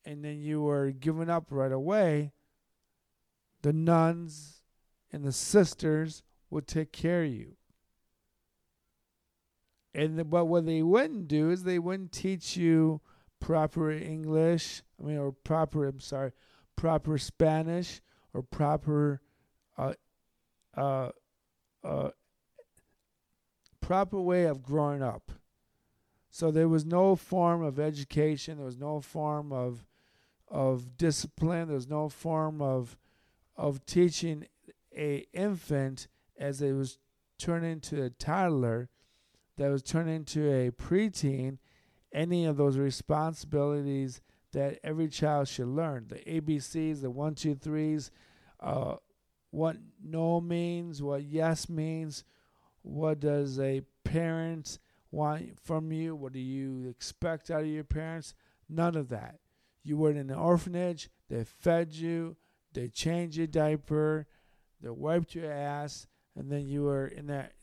and 0.05 0.23
then 0.23 0.39
you 0.41 0.61
were 0.61 0.91
given 0.91 1.29
up 1.29 1.47
right 1.50 1.71
away, 1.71 2.31
the 3.61 3.73
nuns 3.73 4.61
and 5.11 5.23
the 5.23 5.31
sisters 5.31 6.23
would 6.50 6.67
take 6.67 6.91
care 6.91 7.23
of 7.23 7.31
you. 7.31 7.55
And 9.93 10.17
the, 10.17 10.23
but 10.23 10.45
what 10.45 10.65
they 10.65 10.81
wouldn't 10.81 11.27
do 11.27 11.51
is 11.51 11.63
they 11.63 11.79
wouldn't 11.79 12.11
teach 12.11 12.55
you 12.55 13.01
proper 13.39 13.91
English. 13.91 14.83
I 15.00 15.05
mean, 15.05 15.17
or 15.17 15.31
proper. 15.33 15.88
I'm 15.88 16.00
sorry, 16.00 16.31
proper 16.81 17.15
Spanish 17.19 18.01
or 18.33 18.41
proper 18.41 19.21
uh, 19.77 19.93
uh, 20.75 21.11
uh, 21.83 22.09
proper 23.79 24.19
way 24.19 24.45
of 24.45 24.63
growing 24.63 25.03
up. 25.03 25.31
So 26.31 26.50
there 26.50 26.67
was 26.67 26.83
no 26.83 27.15
form 27.15 27.61
of 27.63 27.79
education. 27.79 28.57
There 28.57 28.65
was 28.65 28.79
no 28.79 29.00
form 29.00 29.51
of 29.53 29.85
of 30.47 30.97
discipline. 30.97 31.67
There 31.67 31.75
was 31.75 31.88
no 31.88 32.09
form 32.09 32.63
of 32.63 32.97
of 33.55 33.85
teaching 33.85 34.47
a 34.97 35.27
infant 35.33 36.07
as 36.35 36.63
it 36.63 36.71
was 36.71 36.97
turned 37.38 37.65
into 37.65 38.01
a 38.01 38.09
toddler, 38.09 38.89
that 39.57 39.69
was 39.69 39.83
turned 39.83 40.09
into 40.09 40.51
a 40.51 40.71
preteen, 40.71 41.59
any 42.11 42.45
of 42.45 42.57
those 42.57 42.79
responsibilities 42.79 44.19
that 44.53 44.79
every 44.84 45.08
child 45.08 45.48
should 45.48 45.67
learn. 45.67 46.08
The 46.08 46.20
ABCs, 46.20 47.01
the 47.01 47.10
one, 47.10 47.36
two, 47.36 47.55
threes, 47.55 48.12
uh, 48.60 48.96
what 49.51 49.77
no 50.03 50.39
means, 50.41 51.01
what 51.01 51.24
yes 51.24 51.70
means, 51.70 52.24
what 52.81 53.20
does 53.20 53.60
a 53.60 53.81
parent 54.03 54.79
want 55.12 55.60
from 55.60 55.91
you, 55.91 56.15
what 56.15 56.34
do 56.34 56.39
you 56.39 56.88
expect 56.89 57.51
out 57.51 57.62
of 57.62 57.67
your 57.67 57.84
parents? 57.84 58.34
None 58.70 58.96
of 58.96 59.10
that. 59.10 59.39
You 59.84 59.98
were 59.98 60.12
in 60.12 60.17
an 60.17 60.31
orphanage, 60.31 61.10
they 61.29 61.43
fed 61.43 61.93
you, 61.93 62.38
they 62.74 62.88
changed 62.88 63.38
your 63.38 63.48
diaper, 63.48 64.27
they 64.81 64.89
wiped 64.89 65.36
your 65.36 65.51
ass, 65.51 66.08
and 66.36 66.51
then 66.51 66.67
you 66.67 66.84
were 66.84 67.08
in 67.08 67.27
that 67.27 67.53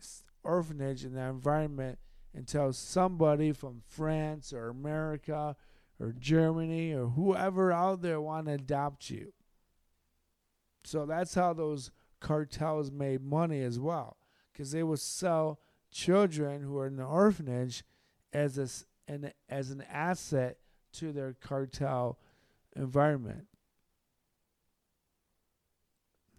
orphanage, 0.42 1.04
in 1.04 1.14
that 1.14 1.30
environment 1.30 1.98
until 2.34 2.72
somebody 2.72 3.52
from 3.52 3.82
France 3.88 4.52
or 4.52 4.68
America 4.68 5.56
or 6.00 6.14
Germany 6.18 6.92
or 6.92 7.06
whoever 7.08 7.72
out 7.72 8.02
there 8.02 8.20
want 8.20 8.46
to 8.46 8.52
adopt 8.52 9.10
you. 9.10 9.32
So 10.84 11.06
that's 11.06 11.34
how 11.34 11.52
those 11.52 11.90
cartels 12.20 12.90
made 12.90 13.22
money 13.22 13.62
as 13.62 13.78
well, 13.78 14.16
because 14.52 14.72
they 14.72 14.82
would 14.82 15.00
sell 15.00 15.58
children 15.90 16.62
who 16.62 16.78
are 16.78 16.86
in 16.86 16.96
the 16.96 17.04
orphanage 17.04 17.84
as 18.32 18.58
a, 18.58 19.12
an 19.12 19.32
as 19.48 19.70
an 19.70 19.82
asset 19.90 20.58
to 20.92 21.12
their 21.12 21.34
cartel 21.34 22.18
environment. 22.76 23.46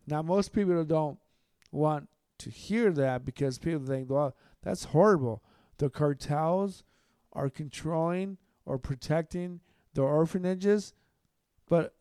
Now, 0.07 0.21
most 0.21 0.53
people 0.53 0.83
don't 0.85 1.19
want 1.71 2.07
to 2.39 2.49
hear 2.49 2.91
that 2.91 3.25
because 3.25 3.59
people 3.59 3.85
think, 3.85 4.09
well, 4.09 4.35
that's 4.63 4.85
horrible. 4.85 5.43
The 5.77 5.89
cartels 5.89 6.83
are 7.33 7.49
controlling 7.49 8.37
or 8.69 8.77
protecting 8.77 9.59
the 9.95 10.03
orphanages, 10.03 10.93
but 11.67 11.95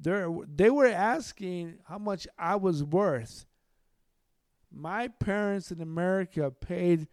they 0.00 0.26
they 0.52 0.68
were 0.68 0.88
asking 0.88 1.78
how 1.88 1.96
much 1.96 2.26
I 2.36 2.56
was 2.56 2.82
worth. 2.82 3.46
My 4.70 5.06
parents 5.06 5.70
in 5.70 5.80
America 5.80 6.50
paid 6.50 7.06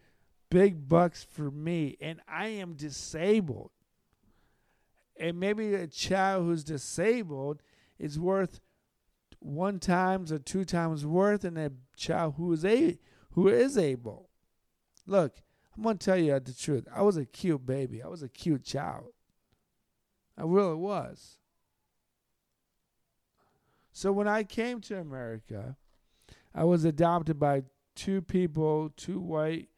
big 0.50 0.88
bucks 0.88 1.24
for 1.24 1.52
me, 1.52 1.96
and 2.00 2.20
I 2.26 2.48
am 2.48 2.74
disabled. 2.74 3.70
And 5.18 5.38
maybe 5.38 5.72
a 5.74 5.86
child 5.86 6.44
who's 6.44 6.64
disabled 6.64 7.62
is 7.96 8.18
worth 8.18 8.58
one 9.38 9.78
times 9.78 10.32
or 10.32 10.40
two 10.40 10.64
times 10.64 11.06
worth 11.06 11.42
than 11.42 11.56
a 11.56 11.70
child 11.96 12.34
who 12.36 12.52
is 12.52 12.64
a 12.64 12.98
who 13.30 13.46
is 13.46 13.78
able. 13.78 14.30
Look, 15.06 15.36
I'm 15.76 15.82
gonna 15.82 15.96
tell 15.96 16.16
you 16.16 16.38
the 16.38 16.52
truth. 16.52 16.86
I 16.94 17.02
was 17.02 17.16
a 17.16 17.24
cute 17.24 17.66
baby. 17.66 18.02
I 18.02 18.08
was 18.08 18.22
a 18.22 18.28
cute 18.28 18.64
child. 18.64 19.12
I 20.38 20.42
really 20.42 20.74
was. 20.74 21.38
So 23.92 24.12
when 24.12 24.28
I 24.28 24.42
came 24.42 24.80
to 24.82 24.98
America, 24.98 25.76
I 26.54 26.64
was 26.64 26.84
adopted 26.84 27.38
by 27.38 27.62
two 27.94 28.22
people, 28.22 28.90
two 28.96 29.20
white 29.20 29.68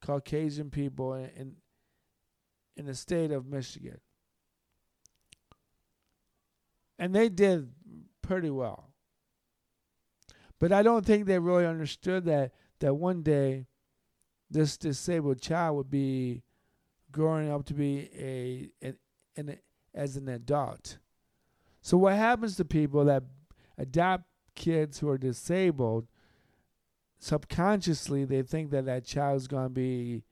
Caucasian 0.00 0.70
people 0.70 1.14
in 1.14 1.56
in, 2.76 2.86
the 2.86 2.94
state 2.94 3.30
of 3.30 3.46
Michigan. 3.46 4.00
And 6.98 7.14
they 7.14 7.28
did 7.28 7.70
pretty 8.20 8.50
well. 8.50 8.90
But 10.58 10.72
I 10.72 10.82
don't 10.82 11.04
think 11.06 11.26
they 11.26 11.38
really 11.38 11.66
understood 11.66 12.24
that 12.24 12.52
that 12.80 12.94
one 12.94 13.22
day 13.22 13.66
this 14.52 14.76
disabled 14.76 15.40
child 15.40 15.76
would 15.76 15.90
be 15.90 16.42
growing 17.10 17.50
up 17.50 17.64
to 17.66 17.74
be 17.74 18.10
a 18.16 18.86
an, 18.86 18.96
an 19.36 19.58
as 19.94 20.16
an 20.16 20.28
adult. 20.28 20.98
So 21.80 21.96
what 21.96 22.14
happens 22.14 22.56
to 22.56 22.64
people 22.64 23.04
that 23.06 23.24
adopt 23.76 24.24
kids 24.54 24.98
who 24.98 25.08
are 25.08 25.18
disabled? 25.18 26.06
Subconsciously, 27.18 28.24
they 28.24 28.42
think 28.42 28.70
that 28.70 28.86
that 28.86 29.04
child 29.04 29.36
is 29.36 29.48
going 29.48 29.66
to 29.66 29.70
be 29.70 30.22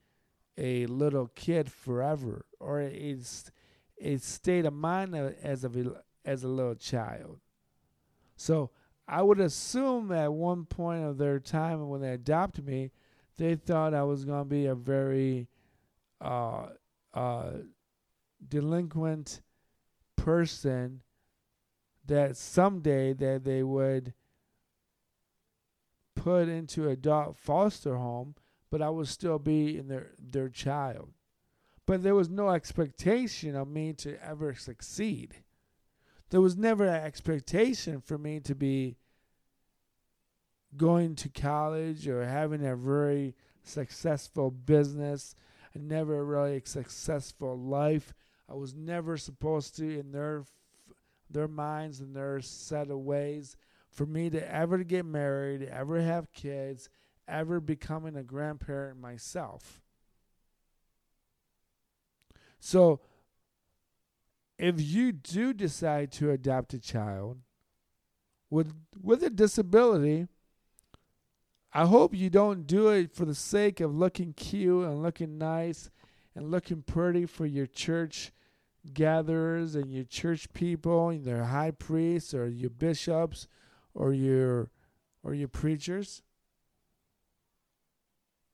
a 0.57 0.85
little 0.87 1.27
kid 1.35 1.71
forever, 1.71 2.45
or 2.59 2.81
it's 2.81 3.51
a 3.99 4.17
state 4.17 4.65
of 4.65 4.73
mind 4.73 5.15
as 5.41 5.63
a 5.63 5.71
as 6.25 6.43
a 6.43 6.47
little 6.47 6.75
child. 6.75 7.39
So 8.35 8.71
I 9.07 9.21
would 9.21 9.39
assume 9.39 10.11
at 10.11 10.31
one 10.31 10.65
point 10.65 11.03
of 11.03 11.17
their 11.17 11.39
time 11.39 11.89
when 11.89 12.01
they 12.01 12.11
adopted 12.11 12.65
me, 12.65 12.91
they 13.41 13.55
thought 13.55 13.95
I 13.95 14.03
was 14.03 14.23
going 14.23 14.41
to 14.41 14.49
be 14.49 14.67
a 14.67 14.75
very 14.75 15.47
uh, 16.23 16.67
uh, 17.11 17.51
delinquent 18.47 19.41
person 20.15 21.01
that 22.05 22.37
someday 22.37 23.13
that 23.13 23.43
they 23.43 23.63
would 23.63 24.13
put 26.15 26.49
into 26.49 26.87
adult 26.87 27.35
foster 27.35 27.95
home, 27.95 28.35
but 28.69 28.79
I 28.79 28.91
would 28.91 29.07
still 29.07 29.39
be 29.39 29.75
in 29.75 29.87
their 29.87 30.11
their 30.19 30.49
child. 30.49 31.09
But 31.87 32.03
there 32.03 32.13
was 32.13 32.29
no 32.29 32.51
expectation 32.51 33.55
of 33.55 33.67
me 33.67 33.93
to 33.93 34.23
ever 34.23 34.53
succeed. 34.53 35.37
There 36.29 36.41
was 36.41 36.55
never 36.55 36.85
an 36.85 37.03
expectation 37.03 38.01
for 38.01 38.19
me 38.19 38.39
to 38.41 38.53
be 38.53 38.97
going 40.77 41.15
to 41.15 41.29
college 41.29 42.07
or 42.07 42.25
having 42.25 42.65
a 42.65 42.75
very 42.75 43.35
successful 43.63 44.51
business 44.51 45.35
and 45.73 45.87
never 45.87 46.25
really 46.25 46.57
a 46.57 46.65
successful 46.65 47.57
life. 47.57 48.13
I 48.49 48.53
was 48.53 48.73
never 48.73 49.17
supposed 49.17 49.75
to 49.77 49.99
in 49.99 50.11
their 50.11 50.43
their 51.29 51.47
minds 51.47 52.01
and 52.01 52.13
their 52.13 52.41
set 52.41 52.89
of 52.89 52.99
ways 52.99 53.55
for 53.89 54.05
me 54.05 54.29
to 54.29 54.53
ever 54.53 54.79
get 54.79 55.05
married, 55.05 55.63
ever 55.63 56.01
have 56.01 56.33
kids, 56.33 56.89
ever 57.27 57.61
becoming 57.61 58.17
a 58.17 58.23
grandparent 58.23 58.99
myself. 58.99 59.81
So 62.59 62.99
if 64.57 64.79
you 64.79 65.11
do 65.11 65.53
decide 65.53 66.11
to 66.13 66.31
adopt 66.31 66.73
a 66.73 66.79
child 66.79 67.39
with 68.49 68.73
with 69.01 69.23
a 69.23 69.29
disability, 69.29 70.27
I 71.73 71.85
hope 71.85 72.13
you 72.13 72.29
don't 72.29 72.67
do 72.67 72.89
it 72.89 73.15
for 73.15 73.25
the 73.25 73.35
sake 73.35 73.79
of 73.79 73.95
looking 73.95 74.33
cute 74.33 74.85
and 74.85 75.01
looking 75.01 75.37
nice 75.37 75.89
and 76.35 76.51
looking 76.51 76.81
pretty 76.81 77.25
for 77.25 77.45
your 77.45 77.67
church 77.67 78.31
gatherers 78.93 79.75
and 79.75 79.91
your 79.91 80.03
church 80.03 80.51
people 80.53 81.09
and 81.09 81.23
their 81.23 81.45
high 81.45 81.71
priests 81.71 82.33
or 82.33 82.47
your 82.47 82.69
bishops 82.69 83.47
or 83.93 84.11
your 84.11 84.69
or 85.23 85.33
your 85.33 85.47
preachers. 85.47 86.23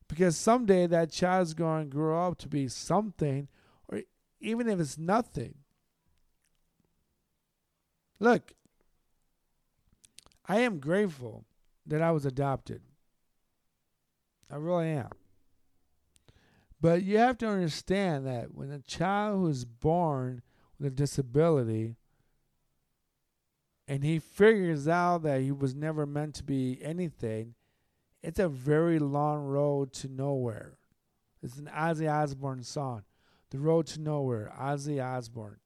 Because 0.08 0.38
someday 0.38 0.88
that 0.88 1.12
child's 1.12 1.54
going 1.54 1.86
to 1.86 1.96
grow 1.96 2.28
up 2.28 2.38
to 2.40 2.48
be 2.48 2.68
something, 2.68 3.48
or 3.90 4.02
even 4.40 4.70
if 4.70 4.80
it's 4.80 4.98
nothing. 4.98 5.56
Look, 8.20 8.54
I 10.46 10.62
am 10.62 10.80
grateful 10.80 11.46
that 11.86 12.02
I 12.02 12.12
was 12.12 12.26
adopted. 12.26 12.82
I 14.52 14.56
really 14.56 14.90
am. 14.90 15.10
But 16.80 17.04
you 17.04 17.18
have 17.18 17.38
to 17.40 17.48
understand 17.48 18.26
that 18.28 18.54
when 18.54 18.72
a 18.72 18.80
child 18.80 19.40
who 19.40 19.48
is 19.48 19.66
born 19.66 20.42
with 20.78 20.88
a 20.88 20.96
disability 20.96 21.96
and 23.88 24.04
he 24.04 24.20
figures 24.20 24.88
out 24.88 25.24
that 25.24 25.42
he 25.42 25.52
was 25.52 25.74
never 25.74 26.06
meant 26.06 26.36
to 26.36 26.44
be 26.44 26.80
anything, 26.82 27.56
it's 28.22 28.40
a 28.40 28.50
very 28.50 29.00
long 29.00 29.44
road 29.44 29.94
to 29.94 30.08
nowhere. 30.08 30.78
It's 31.42 31.58
an 31.58 31.70
Ozzy 31.74 32.12
Osbourne 32.12 32.64
song. 32.64 33.04
The 33.50 33.60
Road 33.60 33.88
to 33.88 34.02
Nowhere, 34.02 34.52
Ozzy 34.60 35.02
Osbourne. 35.02 35.60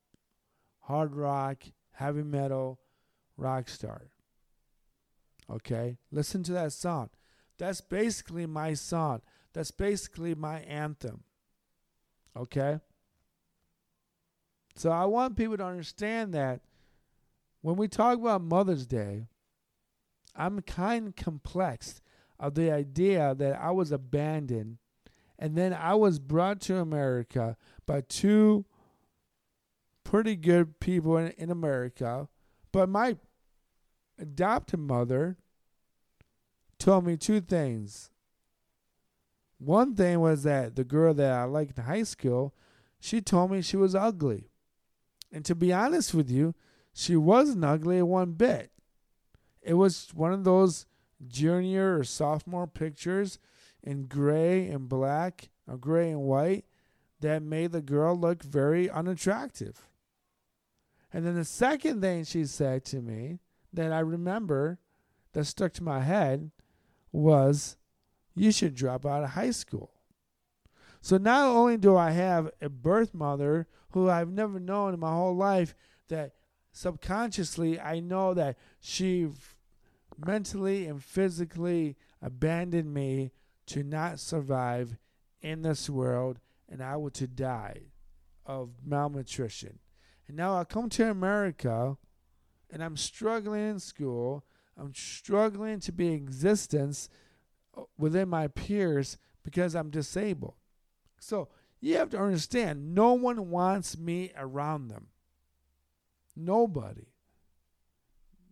Hard 0.82 1.15
rock, 1.15 1.63
heavy 1.94 2.24
metal, 2.24 2.80
rock 3.38 3.67
star. 3.70 4.12
Okay? 5.50 5.98
Listen 6.12 6.44
to 6.44 6.52
that 6.54 6.74
song. 6.74 7.10
That's 7.62 7.80
basically 7.80 8.47
my 8.47 8.74
song. 8.74 9.21
That's 9.54 9.69
basically 9.69 10.34
my 10.34 10.62
anthem. 10.62 11.21
Okay? 12.36 12.80
So 14.76 14.89
I 14.89 15.06
want 15.06 15.38
people 15.38 15.58
to 15.58 15.65
understand 15.65 16.34
that 16.34 16.62
when 17.62 17.76
we 17.76 17.88
talk 17.88 18.17
about 18.17 18.41
Mother's 18.41 18.88
Day, 18.88 19.28
I'm 20.36 20.60
kind 20.63 21.10
of 21.10 21.15
complex 21.15 22.02
of 22.39 22.56
the 22.56 22.71
idea 22.71 23.36
that 23.38 23.62
I 23.62 23.69
was 23.69 23.91
abandoned 23.91 24.80
and 25.38 25.56
then 25.56 25.71
I 25.71 25.93
was 25.93 26.17
brought 26.17 26.62
to 26.62 26.78
America 26.78 27.58
by 27.86 28.02
two 28.02 28.65
pretty 30.04 30.36
good 30.36 30.80
people 30.80 31.15
in, 31.17 31.28
in 31.38 31.52
America, 31.52 32.28
but 32.71 32.89
my 32.89 33.17
adopted 34.17 34.80
mother 34.80 35.38
told 36.82 37.06
me 37.06 37.15
two 37.15 37.39
things. 37.39 38.10
One 39.60 39.96
thing 39.96 40.20
was 40.20 40.44
that 40.44 40.76
the 40.76 40.84
girl 40.84 41.13
that 41.13 41.32
I 41.32 41.44
liked 41.44 41.78
in 41.78 41.84
high 41.84 42.04
school, 42.04 42.56
she 43.00 43.22
told 43.22 43.52
me 43.52 43.62
she 43.62 43.78
was 43.78 43.94
ugly. 43.94 44.50
And 45.32 45.46
to 45.46 45.54
be 45.54 45.72
honest 45.72 46.13
with 46.13 46.32
you, 46.32 46.56
she 46.94 47.15
wasn't 47.15 47.63
ugly 47.63 48.02
one 48.02 48.34
bit. 48.34 48.72
It 49.62 49.76
was 49.76 50.10
one 50.13 50.34
of 50.34 50.44
those 50.44 50.88
junior 51.28 52.00
or 52.00 52.04
sophomore 52.04 52.67
pictures 52.67 53.38
in 53.84 54.08
gray 54.08 54.67
and 54.67 54.89
black, 54.89 55.50
or 55.67 55.78
gray 55.78 56.10
and 56.10 56.22
white, 56.22 56.65
that 57.20 57.44
made 57.44 57.72
the 57.72 57.82
girl 57.82 58.15
look 58.15 58.41
very 58.44 58.89
unattractive. 58.89 59.88
And 61.13 61.26
then 61.26 61.36
the 61.36 61.46
second 61.46 62.02
thing 62.02 62.24
she 62.24 62.46
said 62.46 62.84
to 62.86 63.02
me 63.02 63.38
that 63.72 63.91
I 63.91 64.00
remember 64.00 64.80
that 65.34 65.46
stuck 65.46 65.74
to 65.74 65.84
my 65.84 66.02
head 66.02 66.52
was 67.12 67.78
you 68.36 68.52
should 68.52 68.76
drop 68.76 69.06
out 69.06 69.24
of 69.24 69.32
high 69.32 69.52
school. 69.52 69.91
So 71.02 71.17
not 71.17 71.47
only 71.47 71.78
do 71.78 71.97
I 71.97 72.12
have 72.12 72.52
a 72.62 72.69
birth 72.69 73.13
mother 73.13 73.67
who 73.91 74.10
I've 74.10 74.32
never 74.32 74.60
known 74.60 74.93
in 74.93 75.00
my 75.00 75.12
whole 75.12 75.36
life 75.36 75.74
that 76.10 76.34
subconsciously 76.71 77.80
I 77.80 78.00
know 78.00 78.34
that 78.34 78.58
she 78.80 79.28
mentally 80.17 80.86
and 80.86 81.04
physically 81.04 81.97
abandoned 82.21 82.93
me 82.93 83.32
to 83.67 83.84
not 83.84 84.19
survive 84.19 84.97
in 85.41 85.63
this 85.63 85.89
world 85.89 86.39
and 86.69 86.82
I 86.82 86.95
would 86.95 87.13
to 87.15 87.28
die 87.28 87.82
of 88.45 88.69
malnutrition. 88.86 89.80
And 90.28 90.38
now 90.38 90.56
I 90.56 90.63
come 90.63 90.89
to 90.89 91.10
America 91.10 91.97
and 92.69 92.84
I'm 92.84 92.97
struggling 92.97 93.69
in 93.69 93.80
school 93.80 94.45
I'm 94.82 94.94
struggling 94.96 95.80
to 95.82 95.91
be 95.91 96.10
existence 96.10 97.08
uh, 97.78 97.84
within 97.98 98.30
my 98.30 98.48
peers 98.48 99.17
because 99.44 99.76
I'm 99.76 99.91
disabled. 99.91 100.56
So 101.20 101.50
you 101.80 101.98
have 101.98 102.10
to 102.12 102.20
understand 102.20 102.96
no 102.96 103.13
one 103.13 103.52
wants 103.52 103.98
me 103.98 104.32
around 104.36 104.88
them. 104.88 105.08
Nobody. 106.36 107.08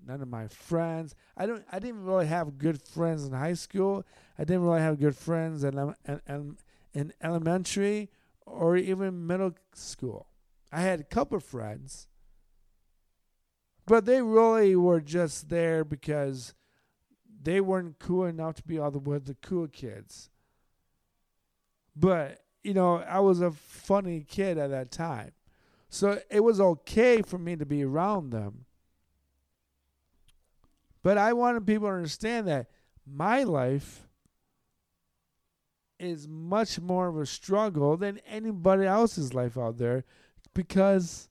None 0.06 0.22
of 0.22 0.28
my 0.28 0.48
friends. 0.48 1.15
I 1.36 1.48
don't 1.48 1.65
I 1.72 1.80
didn't 1.80 2.04
really 2.04 2.28
have 2.28 2.58
good 2.58 2.82
friends 2.82 3.26
in 3.26 3.34
high 3.34 3.54
school. 3.54 4.06
I 4.38 4.44
didn't 4.44 4.63
really 4.63 4.82
have 4.82 5.00
good 5.00 5.15
friends 5.15 5.63
in, 5.63 5.96
in, 6.28 6.58
in 6.94 7.13
elementary 7.22 8.10
or 8.46 8.78
even 8.78 9.26
middle 9.26 9.56
school. 9.74 10.28
I 10.72 10.82
had 10.82 11.00
a 11.00 11.04
couple 11.04 11.39
friends 11.39 12.08
but 13.89 14.06
they 14.06 14.21
really 14.21 14.75
were 14.75 15.02
just 15.02 15.49
there 15.49 15.84
because 15.84 16.54
they 17.41 17.60
weren't 17.60 17.97
cool 17.97 18.25
enough 18.25 18.54
to 18.54 18.63
be 18.63 18.78
all 18.78 18.91
the 18.91 18.99
with 18.99 19.25
the 19.25 19.36
cool 19.41 19.67
kids. 19.67 20.30
But, 21.95 22.43
you 22.63 22.75
know, 22.75 22.97
I 22.97 23.19
was 23.19 23.41
a 23.41 23.49
funny 23.49 24.23
kid 24.30 24.60
at 24.60 24.69
that 24.69 24.91
time. 24.91 25.32
So 25.89 26.21
it 26.30 26.41
was 26.41 26.62
okay 26.62 27.23
for 27.23 27.39
me 27.39 27.56
to 27.56 27.65
be 27.65 27.84
around 27.84 28.30
them. 28.30 28.65
But 31.02 31.17
I 31.17 31.34
wanted 31.34 31.65
people 31.65 31.88
to 31.88 31.95
understand 31.95 32.47
that 32.47 32.67
my 33.08 33.41
life 33.41 34.08
is 35.97 36.28
much 36.28 36.80
more 36.80 37.08
of 37.08 37.17
a 37.17 37.25
struggle 37.25 37.97
than 37.97 38.19
anybody 38.28 38.86
else's 38.86 39.34
life 39.34 39.58
out 39.58 39.80
there 39.80 40.06
because 40.54 41.28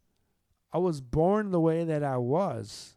I 0.72 0.78
was 0.78 1.00
born 1.00 1.50
the 1.50 1.60
way 1.60 1.84
that 1.84 2.02
I 2.02 2.18
was. 2.18 2.96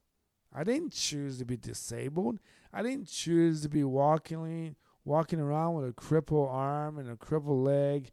I 0.54 0.64
didn't 0.64 0.94
choose 0.94 1.38
to 1.40 1.46
be 1.46 1.58
disabled. 1.58 2.40
I 2.74 2.84
didn't 2.84 3.08
choose 3.08 3.62
to 3.62 3.70
be 3.70 3.84
walking 3.84 4.76
walking 5.04 5.40
around 5.40 5.76
with 5.76 5.90
a 5.90 5.94
crippled 5.94 6.50
arm 6.52 7.00
and 7.00 7.10
a 7.10 7.16
crippled 7.16 7.64
leg 7.64 8.12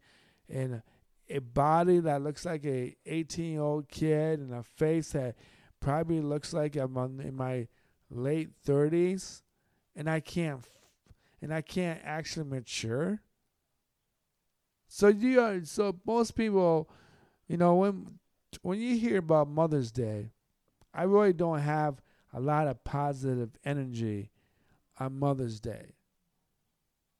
and 0.48 0.82
a 1.28 1.38
body 1.38 2.00
that 2.00 2.22
looks 2.22 2.46
like 2.46 2.64
a 2.64 2.96
18 3.04 3.52
year 3.52 3.60
old 3.60 3.88
kid 3.88 4.40
and 4.40 4.54
a 4.54 4.62
face 4.62 5.10
that 5.12 5.36
probably 5.80 6.20
looks 6.20 6.52
like 6.52 6.76
I'm 6.76 6.96
in 7.20 7.34
my 7.34 7.68
late 8.10 8.48
30s 8.66 9.42
and 9.94 10.08
I 10.08 10.20
can't 10.20 10.64
and 11.42 11.52
I 11.52 11.60
can't 11.60 12.00
actually 12.04 12.46
mature. 12.46 13.20
So 14.88 15.08
you 15.08 15.40
are, 15.40 15.64
so 15.64 15.96
most 16.06 16.34
people, 16.34 16.88
you 17.46 17.56
know, 17.56 17.76
when 17.76 18.18
when 18.62 18.80
you 18.80 18.96
hear 18.96 19.18
about 19.18 19.48
Mother's 19.48 19.92
Day, 19.92 20.32
I 20.94 21.04
really 21.04 21.32
don't 21.32 21.60
have 21.60 22.00
a 22.32 22.40
lot 22.40 22.66
of 22.66 22.82
positive 22.84 23.50
energy 23.64 24.30
on 24.98 25.18
Mother's 25.18 25.60
Day. 25.60 25.94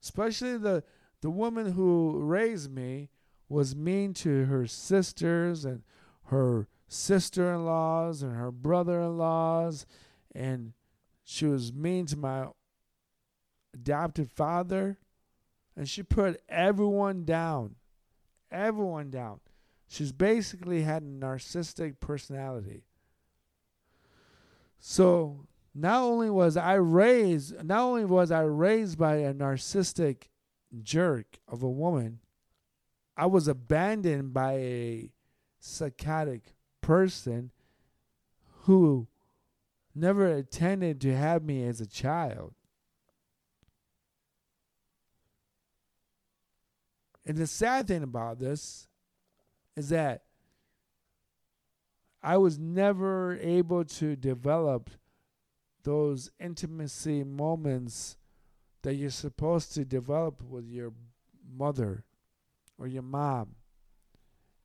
Especially 0.02 0.56
the 0.56 0.84
the 1.20 1.30
woman 1.30 1.72
who 1.72 2.20
raised 2.20 2.70
me 2.70 3.08
was 3.48 3.74
mean 3.74 4.14
to 4.14 4.44
her 4.44 4.66
sisters 4.66 5.64
and 5.64 5.82
her 6.26 6.68
sister-in-laws 6.86 8.22
and 8.22 8.36
her 8.36 8.52
brother-in-laws 8.52 9.84
and 10.34 10.72
she 11.24 11.46
was 11.46 11.72
mean 11.72 12.06
to 12.06 12.16
my 12.16 12.46
adopted 13.74 14.30
father 14.30 14.98
and 15.76 15.88
she 15.88 16.02
put 16.02 16.40
everyone 16.48 17.24
down. 17.24 17.76
Everyone 18.50 19.10
down. 19.10 19.40
She's 19.88 20.12
basically 20.12 20.82
had 20.82 21.02
a 21.02 21.06
narcissistic 21.06 21.98
personality. 21.98 22.84
So 24.78 25.46
not 25.74 26.02
only 26.02 26.28
was 26.30 26.56
I 26.56 26.74
raised 26.74 27.64
not 27.64 27.80
only 27.80 28.04
was 28.04 28.30
I 28.30 28.42
raised 28.42 28.98
by 28.98 29.16
a 29.16 29.32
narcissistic 29.32 30.24
jerk 30.82 31.38
of 31.48 31.62
a 31.62 31.70
woman, 31.70 32.20
I 33.16 33.26
was 33.26 33.48
abandoned 33.48 34.34
by 34.34 34.52
a 34.54 35.10
psychotic 35.58 36.54
person 36.82 37.50
who 38.64 39.08
never 39.94 40.28
intended 40.28 41.00
to 41.00 41.16
have 41.16 41.42
me 41.42 41.64
as 41.64 41.80
a 41.80 41.86
child. 41.86 42.52
And 47.24 47.36
the 47.36 47.46
sad 47.46 47.88
thing 47.88 48.02
about 48.02 48.38
this 48.38 48.88
is 49.78 49.90
that 49.90 50.22
I 52.20 52.36
was 52.36 52.58
never 52.58 53.38
able 53.40 53.84
to 53.84 54.16
develop 54.16 54.90
those 55.84 56.32
intimacy 56.40 57.22
moments 57.22 58.16
that 58.82 58.94
you're 58.94 59.10
supposed 59.10 59.72
to 59.74 59.84
develop 59.84 60.42
with 60.42 60.66
your 60.66 60.92
mother 61.56 62.04
or 62.76 62.88
your 62.88 63.02
mom. 63.02 63.54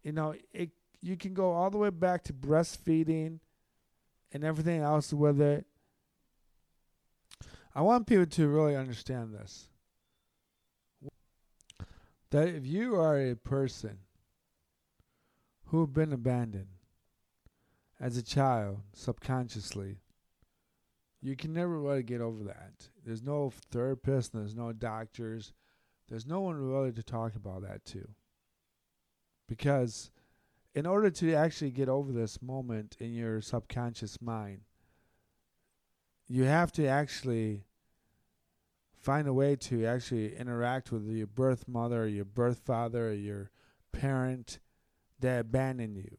You 0.02 0.14
know, 0.14 0.34
it 0.52 0.72
you 1.00 1.16
can 1.16 1.36
go 1.36 1.52
all 1.52 1.70
the 1.70 1.78
way 1.78 1.92
back 1.92 2.24
to 2.24 2.34
breastfeeding 2.34 3.40
and 4.32 4.44
everything 4.44 4.82
else 4.82 5.14
with 5.14 5.40
it. 5.40 5.66
I 7.76 7.82
want 7.82 8.08
people 8.08 8.26
to 8.26 8.48
really 8.48 8.76
understand 8.76 9.36
this 9.36 9.68
that 12.32 12.48
if 12.48 12.66
you 12.66 12.96
are 12.96 13.20
a 13.20 13.36
person 13.36 14.00
who've 15.74 15.92
been 15.92 16.14
abandoned 16.14 16.68
as 18.00 18.16
a 18.16 18.22
child 18.22 18.78
subconsciously, 18.94 19.98
you 21.20 21.36
can 21.36 21.52
never 21.52 21.82
really 21.82 22.04
get 22.04 22.22
over 22.22 22.44
that. 22.44 22.90
There's 23.04 23.24
no 23.24 23.52
therapist, 23.72 24.34
there's 24.34 24.56
no 24.56 24.72
doctors, 24.72 25.52
there's 26.08 26.28
no 26.28 26.42
one 26.42 26.58
really 26.58 26.92
to 26.92 27.02
talk 27.02 27.36
about 27.36 27.64
that 27.64 27.84
to. 27.86 28.08
Because 29.50 30.12
in 30.76 30.86
order 30.86 31.10
to 31.10 31.34
actually 31.34 31.72
get 31.72 31.90
over 31.90 32.12
this 32.12 32.40
moment 32.40 32.96
in 33.00 33.12
your 33.12 33.42
subconscious 33.42 34.22
mind, 34.22 34.62
you 36.28 36.44
have 36.44 36.72
to 36.74 36.86
actually 36.86 37.64
find 39.00 39.28
a 39.28 39.34
way 39.34 39.56
to 39.56 39.88
actually 39.88 40.36
interact 40.36 40.92
with 40.92 41.08
your 41.08 41.26
birth 41.26 41.68
mother 41.68 42.08
your 42.08 42.24
birth 42.24 42.62
father 42.64 43.12
your 43.12 43.50
parent 43.92 44.60
that 45.24 45.42
abandoned 45.42 45.98
you. 45.98 46.18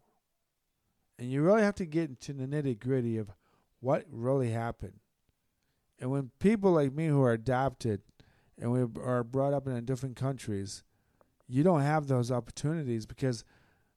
And 1.19 1.31
you 1.31 1.43
really 1.43 1.63
have 1.63 1.77
to 1.77 1.87
get 1.87 2.11
into 2.11 2.33
the 2.33 2.47
nitty 2.47 2.81
gritty 2.81 3.17
of 3.17 3.31
what 3.81 4.05
really 4.11 4.51
happened. 4.51 4.99
And 6.01 6.11
when 6.11 6.33
people 6.41 6.73
like 6.73 6.93
me 6.93 7.07
who 7.07 7.23
are 7.23 7.33
adopted 7.33 8.03
and 8.61 8.73
we 8.73 8.81
are 9.01 9.23
brought 9.23 9.55
up 9.55 9.69
in 9.69 9.85
different 9.85 10.17
countries, 10.17 10.83
you 11.47 11.63
don't 11.63 11.83
have 11.83 12.09
those 12.09 12.33
opportunities 12.33 13.07
because 13.07 13.45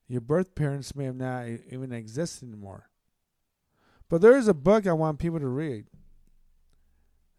your 0.07 0.21
birth 0.21 0.53
parents 0.55 0.95
may 0.95 1.05
have 1.05 1.15
not 1.15 1.47
even 1.71 1.91
existed 1.91 2.47
anymore. 2.47 2.89
But 4.09 4.21
there 4.21 4.37
is 4.37 4.47
a 4.47 4.53
book 4.53 4.85
I 4.85 4.93
want 4.93 5.19
people 5.19 5.39
to 5.39 5.47
read. 5.47 5.85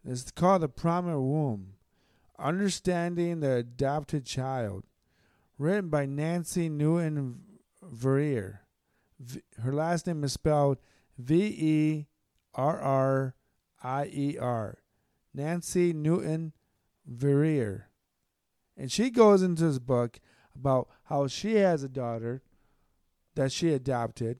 It's 0.05 0.29
called 0.31 0.61
The 0.61 0.69
Primal 0.69 1.25
Womb 1.25 1.73
Understanding 2.37 3.39
the 3.39 3.57
Adopted 3.57 4.25
Child, 4.25 4.85
written 5.57 5.89
by 5.89 6.05
Nancy 6.05 6.69
Newton 6.69 7.41
Verrier. 7.91 8.61
her 9.61 9.73
last 9.73 10.07
name 10.07 10.23
is 10.23 10.33
spelled 10.33 10.77
V 11.17 11.35
E 11.43 12.07
R 12.53 12.79
R 12.79 13.35
I 13.83 14.05
E 14.05 14.37
R. 14.37 14.79
Nancy 15.33 15.93
Newton 15.93 16.53
Verrier. 17.05 17.89
And 18.77 18.91
she 18.91 19.09
goes 19.09 19.41
into 19.41 19.63
this 19.63 19.79
book 19.79 20.19
about 20.55 20.89
how 21.05 21.27
she 21.27 21.55
has 21.55 21.83
a 21.83 21.89
daughter 21.89 22.41
that 23.35 23.51
she 23.51 23.73
adopted, 23.73 24.39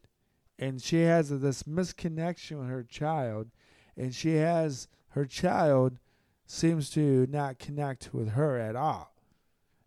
and 0.58 0.82
she 0.82 1.02
has 1.02 1.30
this 1.30 1.64
misconnection 1.64 2.60
with 2.60 2.70
her 2.70 2.84
child, 2.84 3.50
and 3.96 4.14
she 4.14 4.36
has 4.36 4.88
her 5.10 5.26
child 5.26 6.00
seems 6.46 6.90
to 6.90 7.28
not 7.30 7.60
connect 7.60 8.14
with 8.14 8.30
her 8.30 8.58
at 8.58 8.76
all. 8.76 9.14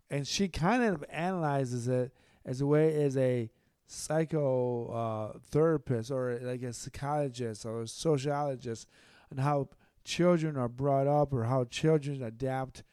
And 0.09 0.27
she 0.27 0.47
kind 0.47 0.83
of 0.83 1.03
analyzes 1.09 1.87
it 1.87 2.13
as 2.45 2.61
a 2.61 2.65
way 2.65 3.03
as 3.03 3.17
a 3.17 3.49
psychotherapist 3.89 6.11
uh, 6.11 6.15
or 6.15 6.39
like 6.41 6.63
a 6.63 6.73
psychologist 6.73 7.65
or 7.65 7.81
a 7.81 7.87
sociologist 7.87 8.87
and 9.29 9.39
how 9.39 9.69
children 10.03 10.57
are 10.57 10.69
brought 10.69 11.07
up 11.07 11.33
or 11.33 11.45
how 11.45 11.63
children 11.65 12.21
adapt 12.21 12.83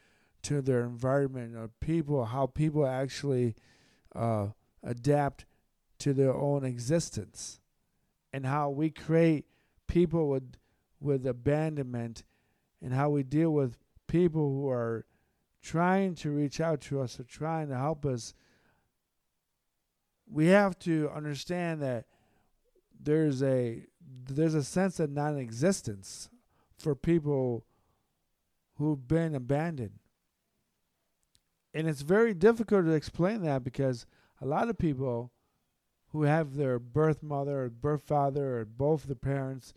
to 0.43 0.63
their 0.63 0.83
environment 0.83 1.57
or 1.57 1.69
people 1.81 2.25
how 2.25 2.47
people 2.47 2.87
actually 2.87 3.55
uh, 4.15 4.49
adapt 4.83 5.47
to 5.99 6.13
their 6.13 6.35
own 6.35 6.65
existence. 6.65 7.61
And 8.33 8.47
how 8.47 8.71
we 8.71 8.91
create 8.91 9.47
people 9.87 10.29
with 10.29 10.57
with 11.01 11.27
abandonment 11.27 12.25
and 12.83 12.93
how 12.93 13.11
we 13.11 13.23
deal 13.23 13.51
with 13.51 13.79
people 14.07 14.51
who 14.51 14.69
are 14.69 15.07
trying 15.63 16.15
to 16.15 16.31
reach 16.31 16.61
out 16.61 16.81
to 16.81 17.01
us 17.01 17.19
or 17.19 17.25
trying 17.25 17.69
to 17.69 17.77
help 17.77 18.07
us, 18.07 18.35
we 20.31 20.47
have 20.49 20.79
to 20.81 21.11
understand 21.14 21.83
that 21.83 22.05
there's 23.03 23.43
a 23.43 23.85
there's 24.29 24.55
a 24.55 24.64
sense 24.64 25.01
of 25.01 25.11
non-existence 25.11 26.29
for 26.79 26.95
people 26.95 27.64
who've 28.77 29.07
been 29.07 29.35
abandoned. 29.35 29.99
And 31.75 31.88
it's 31.88 32.03
very 32.03 32.35
difficult 32.35 32.87
to 32.87 32.93
explain 32.93 33.43
that 33.43 33.62
because 33.62 34.07
a 34.40 34.47
lot 34.47 34.69
of 34.69 34.79
people 34.79 35.31
who 36.09 36.23
have 36.23 36.57
their 36.57 36.79
birth 36.79 37.23
mother 37.23 37.64
or 37.64 37.69
birth 37.69 38.03
father 38.07 38.59
or 38.59 38.64
both 38.64 39.07
the 39.07 39.14
parents 39.14 39.75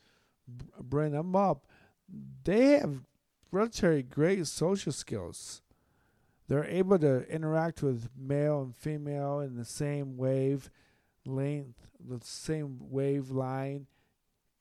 bring 0.80 1.12
them 1.12 1.36
up, 1.36 1.68
they 2.44 2.80
have 2.80 3.02
relatively 3.52 4.04
great 4.04 4.48
social 4.48 4.92
skills. 4.92 5.63
They're 6.48 6.66
able 6.66 7.00
to 7.00 7.28
interact 7.30 7.82
with 7.82 8.10
male 8.18 8.62
and 8.62 8.76
female 8.76 9.40
in 9.40 9.56
the 9.56 9.66
same 9.66 10.18
wave 10.18 10.70
length, 11.26 11.88
the 12.00 12.20
same 12.22 12.78
wave 12.80 13.32
line, 13.32 13.88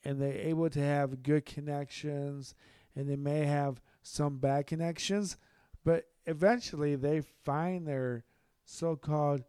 and 0.05 0.21
they're 0.21 0.33
able 0.33 0.71
to 0.71 0.81
have 0.81 1.23
good 1.23 1.45
connections, 1.45 2.55
and 2.95 3.09
they 3.09 3.17
may 3.17 3.45
have 3.45 3.81
some 4.03 4.39
bad 4.39 4.67
connections, 4.67 5.37
but 5.85 6.07
eventually 6.27 6.95
they 6.95 7.21
find 7.21 7.87
their 7.87 8.25
so-called 8.65 9.43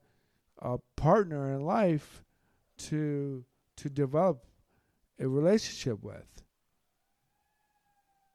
uh, 0.62 0.78
partner 0.96 1.54
in 1.54 1.62
life 1.62 2.24
to 2.78 3.44
to 3.76 3.90
develop 3.90 4.46
a 5.20 5.28
relationship 5.28 6.04
with. 6.04 6.44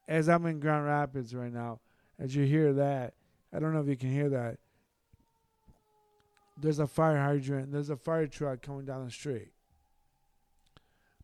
As 0.06 0.28
I'm 0.28 0.46
in 0.46 0.58
Grand 0.58 0.84
Rapids 0.84 1.34
right 1.34 1.52
now, 1.52 1.80
as 2.18 2.34
you 2.34 2.44
hear 2.44 2.72
that, 2.74 3.14
I 3.52 3.58
don't 3.58 3.72
know 3.72 3.80
if 3.80 3.88
you 3.88 3.96
can 3.96 4.12
hear 4.12 4.28
that. 4.30 4.58
There's 6.60 6.78
a 6.80 6.86
fire 6.86 7.16
hydrant, 7.16 7.72
there's 7.72 7.90
a 7.90 7.96
fire 7.96 8.26
truck 8.26 8.62
coming 8.62 8.84
down 8.84 9.04
the 9.04 9.10
street. 9.10 9.52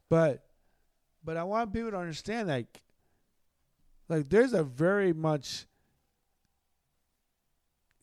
But 0.08 0.44
but 1.24 1.36
I 1.36 1.44
want 1.44 1.72
people 1.72 1.90
to 1.90 1.96
understand 1.96 2.48
like 2.48 2.82
like 4.08 4.28
there's 4.28 4.52
a 4.52 4.62
very 4.62 5.12
much 5.12 5.66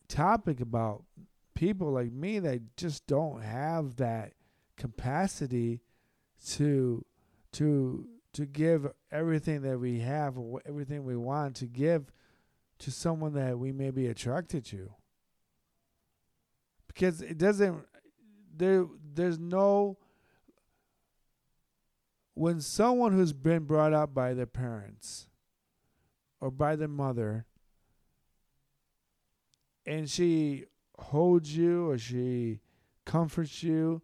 topic 0.08 0.60
about 0.60 1.04
people 1.54 1.92
like 1.92 2.12
me 2.12 2.38
that 2.38 2.76
just 2.76 3.06
don't 3.06 3.42
have 3.42 3.96
that 3.96 4.32
capacity 4.76 5.80
to 6.46 7.04
to 7.52 8.06
to 8.32 8.46
give 8.46 8.90
everything 9.10 9.62
that 9.62 9.78
we 9.78 10.00
have 10.00 10.36
everything 10.66 11.04
we 11.04 11.16
want 11.16 11.56
to 11.56 11.66
give 11.66 12.10
to 12.82 12.90
someone 12.90 13.34
that 13.34 13.58
we 13.58 13.72
may 13.72 13.90
be 13.90 14.06
attracted 14.06 14.64
to. 14.66 14.92
Because 16.86 17.22
it 17.22 17.38
doesn't 17.38 17.84
there 18.54 18.86
there's 19.14 19.38
no 19.38 19.96
when 22.34 22.60
someone 22.60 23.12
who's 23.12 23.32
been 23.32 23.64
brought 23.64 23.92
up 23.92 24.14
by 24.14 24.34
their 24.34 24.46
parents 24.46 25.26
or 26.40 26.50
by 26.50 26.76
their 26.76 26.88
mother 26.88 27.46
and 29.86 30.08
she 30.08 30.64
holds 30.98 31.56
you 31.56 31.88
or 31.88 31.98
she 31.98 32.60
comforts 33.04 33.62
you 33.62 34.02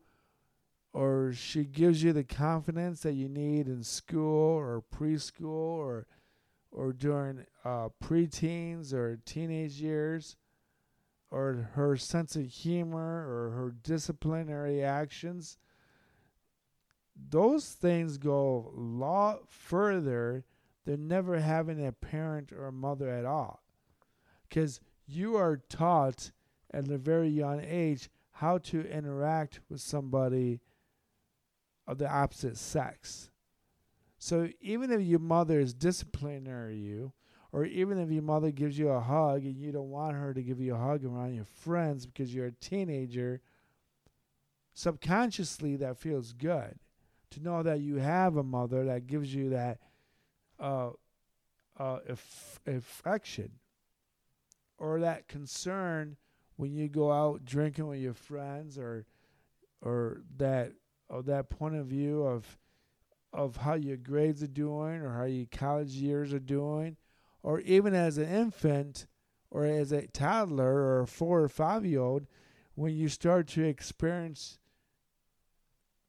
or 0.93 1.33
she 1.33 1.65
gives 1.65 2.03
you 2.03 2.13
the 2.13 2.25
confidence 2.25 3.01
that 3.01 3.13
you 3.13 3.29
need 3.29 3.67
in 3.67 3.83
school 3.83 4.57
or 4.57 4.83
preschool 4.95 5.79
or 5.79 6.07
or 6.79 6.93
during 6.93 7.45
uh, 7.65 7.89
preteens 8.03 8.93
or 8.93 9.19
teenage 9.25 9.81
years 9.81 10.37
or 11.31 11.71
her 11.75 11.97
sense 11.97 12.37
of 12.37 12.45
humor 12.45 13.27
or 13.29 13.51
her 13.51 13.75
disciplinary 13.83 14.83
actions 14.83 15.59
those 17.31 17.71
things 17.71 18.17
go 18.17 18.73
a 18.77 18.81
lot 18.81 19.51
further 19.51 20.45
than 20.85 21.09
never 21.09 21.41
having 21.41 21.85
a 21.85 21.93
parent 21.93 22.53
or 22.53 22.67
a 22.67 22.73
mother 22.73 23.09
at 23.09 23.25
all 23.25 23.63
because 24.49 24.81
you 25.07 25.37
are 25.37 25.57
taught 25.69 26.31
at 26.73 26.89
a 26.89 26.99
very 26.99 27.29
young 27.29 27.61
age 27.65 28.09
how 28.33 28.59
to 28.59 28.89
interact 28.89 29.61
with 29.69 29.81
somebody 29.81 30.61
of 31.87 31.99
the 31.99 32.09
opposite 32.09 32.57
sex. 32.57 33.31
So 34.19 34.49
even 34.61 34.91
if 34.91 35.01
your 35.01 35.21
mother 35.21 35.61
is 35.61 35.75
disciplining 35.75 36.83
you, 36.83 37.13
or 37.53 37.65
even 37.65 37.99
if 37.99 38.11
your 38.11 38.23
mother 38.23 38.51
gives 38.51 38.79
you 38.79 38.91
a 38.91 39.01
hug 39.01 39.45
and 39.45 39.57
you 39.57 39.73
don't 39.73 39.91
want 39.91 40.17
her 40.17 40.35
to 40.35 40.43
give 40.43 40.61
you 40.61 40.75
a 40.75 40.79
hug 40.79 41.05
around 41.05 41.35
your 41.35 41.45
friends 41.45 42.05
because 42.05 42.35
you're 42.35 42.47
a 42.47 42.53
teenager, 42.53 43.41
subconsciously 44.75 45.77
that 45.77 45.97
feels 45.97 46.33
good 46.33 46.79
to 47.31 47.41
know 47.41 47.63
that 47.63 47.81
you 47.81 47.97
have 47.97 48.37
a 48.37 48.43
mother 48.43 48.85
that 48.85 49.07
gives 49.07 49.35
you 49.35 49.51
that 49.51 49.79
uh, 50.61 50.91
uh, 51.79 51.99
affection 52.67 53.51
or 54.79 55.01
that 55.01 55.29
concern 55.29 56.17
when 56.57 56.75
you 56.75 56.89
go 56.89 57.13
out 57.13 57.45
drinking 57.45 57.87
with 57.87 58.01
your 58.01 58.15
friends 58.15 58.79
or 58.79 59.07
or 59.81 60.23
that 60.37 60.73
of 61.09 61.27
that 61.27 61.49
point 61.49 61.77
of 61.77 61.87
view 61.87 62.23
of 62.23 62.59
of 63.33 63.57
how 63.57 63.75
your 63.75 63.97
grades 63.97 64.43
are 64.43 64.47
doing 64.47 65.01
or 65.01 65.15
how 65.15 65.25
your 65.25 65.47
college 65.51 65.93
years 65.93 66.33
are 66.33 66.39
doing 66.39 66.97
or 67.43 67.61
even 67.61 67.95
as 67.95 68.19
an 68.19 68.29
infant 68.29 69.07
or 69.51 69.65
as 69.65 69.93
a 69.93 70.07
toddler 70.09 70.75
or 70.75 71.01
a 71.03 71.07
four 71.07 71.43
or 71.43 71.49
five 71.49 71.85
year 71.85 72.01
old 72.01 72.27
when 72.75 72.95
you 72.95 73.09
start 73.09 73.47
to 73.47 73.65
experience 73.65 74.59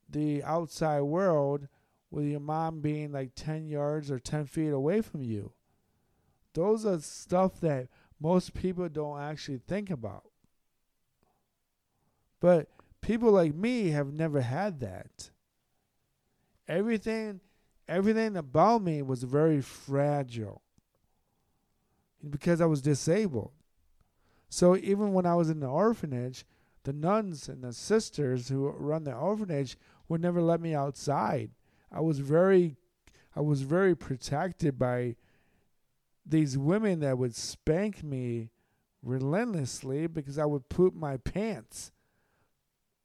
the 0.09 0.43
outside 0.43 1.01
world 1.01 1.67
with 2.09 2.25
your 2.25 2.39
mom 2.39 2.81
being 2.81 3.11
like 3.11 3.31
10 3.35 3.67
yards 3.67 4.09
or 4.09 4.19
10 4.19 4.45
feet 4.45 4.69
away 4.69 5.01
from 5.01 5.21
you 5.21 5.51
those 6.53 6.85
are 6.85 6.99
stuff 6.99 7.59
that 7.59 7.87
most 8.19 8.53
people 8.53 8.89
don't 8.89 9.19
actually 9.19 9.59
think 9.67 9.89
about 9.89 10.23
but 12.39 12.69
people 13.01 13.31
like 13.31 13.55
me 13.55 13.89
have 13.89 14.13
never 14.13 14.41
had 14.41 14.79
that. 14.79 15.31
Everything 16.69 17.41
everything 17.87 18.37
about 18.37 18.83
me 18.83 19.01
was 19.01 19.23
very 19.23 19.61
fragile 19.61 20.61
because 22.29 22.61
I 22.61 22.65
was 22.67 22.81
disabled. 22.83 23.51
So 24.47 24.75
even 24.77 25.13
when 25.13 25.25
I 25.25 25.33
was 25.33 25.49
in 25.49 25.59
the 25.59 25.67
orphanage, 25.67 26.45
the 26.83 26.93
nuns 26.93 27.49
and 27.49 27.63
the 27.63 27.73
sisters 27.73 28.49
who 28.49 28.69
run 28.69 29.03
the 29.03 29.13
orphanage 29.13 29.77
would 30.07 30.21
never 30.21 30.41
let 30.41 30.61
me 30.61 30.75
outside. 30.75 31.51
I 31.91 32.01
was 32.01 32.19
very 32.19 32.77
I 33.35 33.41
was 33.41 33.61
very 33.61 33.95
protected 33.95 34.77
by 34.77 35.15
these 36.25 36.57
women 36.57 36.99
that 36.99 37.17
would 37.17 37.35
spank 37.35 38.03
me 38.03 38.51
relentlessly 39.01 40.07
because 40.07 40.37
I 40.37 40.45
would 40.45 40.69
poop 40.69 40.93
my 40.93 41.17
pants 41.17 41.91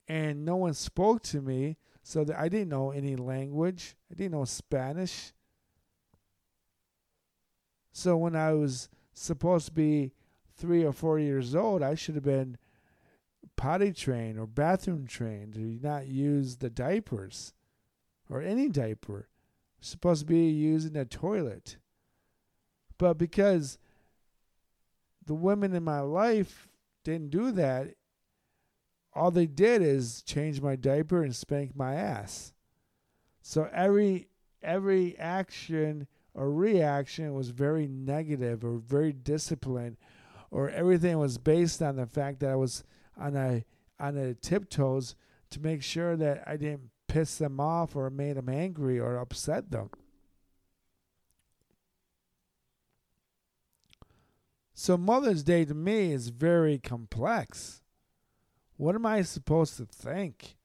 and 0.08 0.44
no 0.44 0.56
one 0.56 0.74
spoke 0.74 1.22
to 1.22 1.40
me, 1.40 1.76
so 2.04 2.22
that 2.22 2.38
I 2.38 2.48
didn't 2.48 2.68
know 2.68 2.90
any 2.90 3.16
language. 3.16 3.96
I 4.12 4.14
didn't 4.14 4.32
know 4.32 4.44
Spanish. 4.44 5.32
So 7.92 8.16
when 8.18 8.36
I 8.36 8.52
was 8.52 8.90
supposed 9.14 9.66
to 9.66 9.72
be 9.72 10.12
three 10.54 10.84
or 10.84 10.92
four 10.92 11.18
years 11.18 11.54
old, 11.54 11.82
I 11.82 11.94
should 11.94 12.14
have 12.14 12.24
been 12.24 12.58
potty 13.56 13.92
trained 13.92 14.38
or 14.38 14.46
bathroom 14.46 15.06
trained 15.06 15.54
to 15.54 15.78
not 15.82 16.06
use 16.06 16.56
the 16.56 16.68
diapers 16.68 17.54
or 18.28 18.42
any 18.42 18.68
diaper. 18.68 19.28
supposed 19.80 20.20
to 20.20 20.26
be 20.26 20.48
using 20.48 20.96
a 20.96 21.04
toilet. 21.06 21.78
But 22.98 23.14
because 23.14 23.78
the 25.24 25.34
women 25.34 25.74
in 25.74 25.82
my 25.82 26.00
life 26.00 26.68
didn't 27.02 27.30
do 27.30 27.50
that, 27.52 27.94
all 29.14 29.30
they 29.30 29.46
did 29.46 29.82
is 29.82 30.22
change 30.22 30.60
my 30.60 30.76
diaper 30.76 31.22
and 31.22 31.34
spank 31.34 31.76
my 31.76 31.94
ass. 31.94 32.52
So 33.42 33.68
every 33.72 34.28
every 34.62 35.16
action 35.18 36.06
or 36.32 36.50
reaction 36.50 37.34
was 37.34 37.50
very 37.50 37.86
negative 37.86 38.64
or 38.64 38.78
very 38.78 39.12
disciplined 39.12 39.96
or 40.50 40.70
everything 40.70 41.18
was 41.18 41.38
based 41.38 41.82
on 41.82 41.96
the 41.96 42.06
fact 42.06 42.40
that 42.40 42.50
I 42.50 42.56
was 42.56 42.84
on 43.16 43.36
a 43.36 43.64
on 44.00 44.16
a 44.16 44.34
tiptoes 44.34 45.14
to 45.50 45.60
make 45.60 45.82
sure 45.82 46.16
that 46.16 46.42
I 46.46 46.56
didn't 46.56 46.90
piss 47.06 47.38
them 47.38 47.60
off 47.60 47.94
or 47.94 48.10
made 48.10 48.36
them 48.36 48.48
angry 48.48 48.98
or 48.98 49.18
upset 49.18 49.70
them. 49.70 49.90
So 54.74 54.96
Mother's 54.96 55.44
Day 55.44 55.64
to 55.64 55.74
me 55.74 56.12
is 56.12 56.30
very 56.30 56.78
complex. 56.78 57.83
What 58.76 58.94
am 58.94 59.06
I 59.06 59.22
supposed 59.22 59.76
to 59.76 59.86
think? 59.86 60.56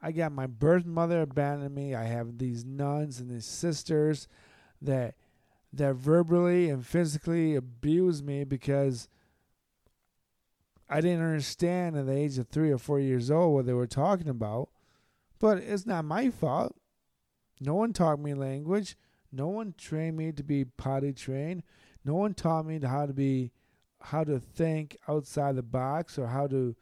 I 0.00 0.10
got 0.10 0.32
my 0.32 0.46
birth 0.46 0.84
mother 0.84 1.22
abandoned 1.22 1.74
me. 1.74 1.94
I 1.94 2.04
have 2.04 2.38
these 2.38 2.64
nuns 2.64 3.20
and 3.20 3.30
these 3.30 3.46
sisters 3.46 4.26
that 4.80 5.14
that 5.72 5.94
verbally 5.94 6.68
and 6.68 6.84
physically 6.84 7.54
abuse 7.54 8.22
me 8.22 8.44
because 8.44 9.08
I 10.88 11.00
didn't 11.00 11.24
understand 11.24 11.96
at 11.96 12.06
the 12.06 12.12
age 12.12 12.36
of 12.36 12.48
three 12.48 12.70
or 12.70 12.78
four 12.78 13.00
years 13.00 13.30
old 13.30 13.54
what 13.54 13.66
they 13.66 13.72
were 13.72 13.86
talking 13.86 14.28
about. 14.28 14.68
But 15.38 15.58
it's 15.58 15.86
not 15.86 16.04
my 16.04 16.28
fault. 16.28 16.76
No 17.60 17.74
one 17.74 17.92
taught 17.92 18.20
me 18.20 18.34
language. 18.34 18.96
No 19.32 19.48
one 19.48 19.74
trained 19.78 20.16
me 20.16 20.32
to 20.32 20.42
be 20.42 20.64
potty 20.64 21.12
trained. 21.12 21.62
No 22.04 22.14
one 22.14 22.34
taught 22.34 22.66
me 22.66 22.78
how 22.80 23.06
to 23.06 23.14
be 23.14 23.52
how 24.02 24.24
to 24.24 24.38
think 24.38 24.96
outside 25.08 25.56
the 25.56 25.62
box 25.62 26.18
or 26.18 26.26
how 26.26 26.46
to 26.46 26.74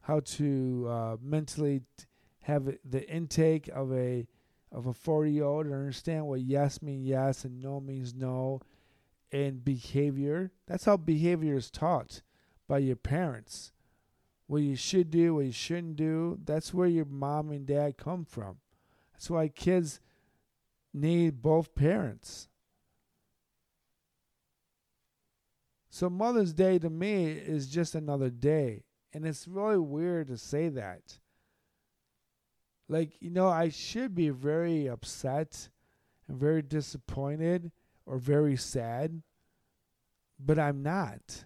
how 0.00 0.20
to 0.20 0.86
uh, 0.88 1.16
mentally 1.22 1.80
t- 1.96 2.04
have 2.42 2.68
the 2.84 3.08
intake 3.10 3.68
of 3.68 3.92
a 3.92 4.26
of 4.70 4.86
a 4.86 4.92
40 4.92 5.30
year 5.30 5.44
old 5.44 5.66
and 5.66 5.74
understand 5.74 6.26
what 6.26 6.40
yes 6.40 6.82
means 6.82 7.06
yes 7.06 7.44
and 7.44 7.60
no 7.60 7.80
means 7.80 8.14
no 8.14 8.60
and 9.32 9.64
behavior. 9.64 10.52
That's 10.66 10.84
how 10.84 10.96
behavior 10.96 11.56
is 11.56 11.70
taught 11.70 12.22
by 12.68 12.78
your 12.78 12.96
parents. 12.96 13.72
What 14.46 14.58
you 14.58 14.76
should 14.76 15.10
do 15.10 15.34
what 15.34 15.46
you 15.46 15.52
shouldn't 15.52 15.96
do 15.96 16.38
that's 16.44 16.74
where 16.74 16.86
your 16.86 17.06
mom 17.06 17.50
and 17.50 17.66
dad 17.66 17.96
come 17.96 18.24
from. 18.24 18.58
That's 19.12 19.30
why 19.30 19.48
kids 19.48 20.00
need 20.92 21.40
both 21.40 21.74
parents 21.74 22.48
So 25.94 26.10
Mother's 26.10 26.52
Day 26.52 26.80
to 26.80 26.90
me 26.90 27.26
is 27.26 27.68
just 27.68 27.94
another 27.94 28.28
day. 28.28 28.82
And 29.12 29.24
it's 29.24 29.46
really 29.46 29.78
weird 29.78 30.26
to 30.26 30.36
say 30.36 30.68
that. 30.70 31.20
Like, 32.88 33.12
you 33.20 33.30
know, 33.30 33.46
I 33.46 33.68
should 33.68 34.12
be 34.12 34.30
very 34.30 34.88
upset 34.88 35.68
and 36.26 36.36
very 36.36 36.62
disappointed 36.62 37.70
or 38.06 38.18
very 38.18 38.56
sad, 38.56 39.22
but 40.36 40.58
I'm 40.58 40.82
not. 40.82 41.44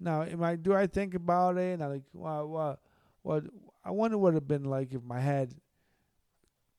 Now, 0.00 0.22
am 0.22 0.42
I 0.42 0.56
do 0.56 0.72
I 0.72 0.86
think 0.86 1.14
about 1.14 1.58
it 1.58 1.74
and 1.74 1.84
I 1.84 1.88
like 1.88 2.04
what 2.12 2.48
what 2.48 2.80
what 3.20 3.44
I 3.84 3.90
wonder 3.90 4.16
what 4.16 4.30
it'd 4.30 4.36
have 4.36 4.48
been 4.48 4.70
like 4.70 4.94
if 4.94 5.02
I 5.10 5.20
had 5.20 5.52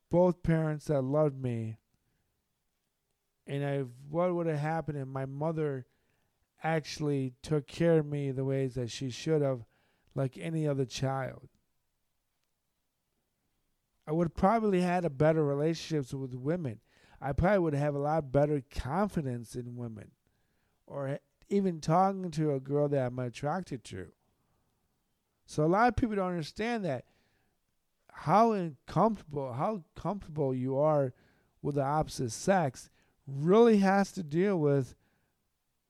both 0.09 0.41
parents 0.41 0.85
that 0.85 1.03
loved 1.03 1.39
me 1.39 1.77
and 3.45 3.63
I 3.63 3.83
what 4.09 4.33
would 4.33 4.47
have 4.47 4.57
happened 4.57 4.97
if 4.97 5.07
my 5.07 5.27
mother 5.27 5.85
actually 6.63 7.33
took 7.41 7.67
care 7.67 7.99
of 7.99 8.05
me 8.05 8.31
the 8.31 8.45
ways 8.45 8.75
that 8.75 8.89
she 8.89 9.09
should 9.09 9.41
have 9.41 9.65
like 10.15 10.37
any 10.39 10.67
other 10.67 10.85
child. 10.85 11.49
I 14.07 14.11
would 14.13 14.33
probably 14.33 14.81
had 14.81 15.05
a 15.05 15.09
better 15.09 15.43
relationships 15.43 16.13
with 16.13 16.33
women. 16.33 16.79
I 17.21 17.33
probably 17.33 17.59
would 17.59 17.73
have 17.73 17.95
a 17.95 17.99
lot 17.99 18.31
better 18.31 18.63
confidence 18.73 19.55
in 19.55 19.75
women, 19.75 20.11
or 20.85 21.19
even 21.49 21.81
talking 21.81 22.31
to 22.31 22.53
a 22.53 22.59
girl 22.59 22.87
that 22.89 23.07
I'm 23.07 23.19
attracted 23.19 23.83
to. 23.85 24.07
So 25.45 25.63
a 25.63 25.67
lot 25.67 25.87
of 25.87 25.95
people 25.95 26.15
don't 26.15 26.29
understand 26.29 26.85
that 26.85 27.05
how 28.11 28.53
uncomfortable, 28.53 29.53
how 29.53 29.83
comfortable 29.95 30.53
you 30.53 30.77
are 30.77 31.13
with 31.61 31.75
the 31.75 31.83
opposite 31.83 32.31
sex 32.31 32.89
really 33.27 33.77
has 33.77 34.11
to 34.13 34.23
deal 34.23 34.57
with 34.57 34.95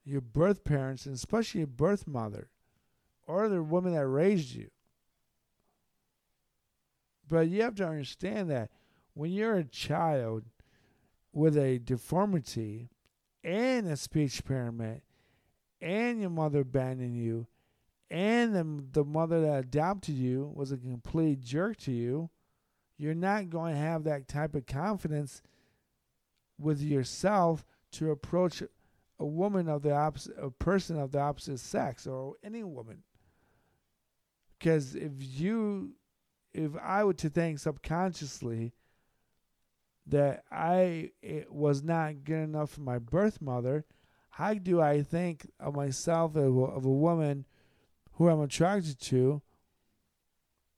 your 0.08 0.22
birth 0.22 0.64
parents 0.64 1.06
and 1.06 1.16
especially 1.16 1.60
your 1.60 1.68
birth 1.68 2.08
mother 2.08 2.50
or 3.26 3.50
the 3.50 3.62
woman 3.62 3.94
that 3.94 4.08
raised 4.08 4.56
you. 4.56 4.70
But 7.28 7.50
you 7.50 7.62
have 7.62 7.76
to 7.76 7.88
understand 7.88 8.50
that 8.50 8.72
when 9.14 9.32
you're 9.32 9.58
a 9.58 9.66
child 9.66 10.44
with 11.34 11.58
a 11.58 11.80
deformity 11.80 12.90
and 13.44 13.86
a 13.88 13.98
speech 13.98 14.40
impairment 14.40 15.04
and 15.82 16.22
your 16.22 16.30
mother 16.30 16.62
abandoned 16.62 17.18
you 17.18 17.48
and 18.10 18.56
the, 18.56 18.86
the 18.94 19.04
mother 19.04 19.42
that 19.42 19.60
adopted 19.60 20.16
you 20.16 20.50
was 20.56 20.72
a 20.72 20.78
complete 20.78 21.42
jerk 21.42 21.76
to 21.78 21.92
you, 21.92 22.30
you're 22.98 23.14
not 23.14 23.50
going 23.50 23.74
to 23.74 23.80
have 23.80 24.06
that 24.06 24.30
type 24.30 24.56
of 24.56 24.66
confidence 24.66 25.42
with 26.58 26.82
yourself 26.82 27.66
to 27.92 28.10
approach 28.10 28.64
a 29.20 29.26
woman 29.26 29.68
of 29.68 29.82
the 29.82 29.94
opposite, 29.94 30.36
a 30.40 30.50
person 30.50 31.00
of 31.00 31.12
the 31.12 31.20
opposite 31.20 31.60
sex, 31.60 32.06
or 32.06 32.36
any 32.44 32.64
woman. 32.64 33.04
Because 34.58 34.96
if 34.96 35.12
you 35.20 35.94
if 36.54 36.72
I 36.82 37.04
were 37.04 37.14
to 37.14 37.30
think 37.30 37.60
subconsciously 37.60 38.74
that 40.08 40.44
I 40.52 41.12
was 41.50 41.84
not 41.84 42.24
good 42.24 42.44
enough 42.44 42.72
for 42.72 42.82
my 42.82 42.98
birth 42.98 43.42
mother, 43.42 43.86
how 44.32 44.54
do 44.54 44.82
I 44.82 45.02
think 45.02 45.50
of 45.60 45.76
myself 45.76 46.36
of 46.36 46.44
a, 46.44 46.62
of 46.64 46.86
a 46.86 46.92
woman 46.92 47.46
who 48.14 48.30
I'm 48.30 48.42
attracted 48.42 49.00
to? 49.02 49.42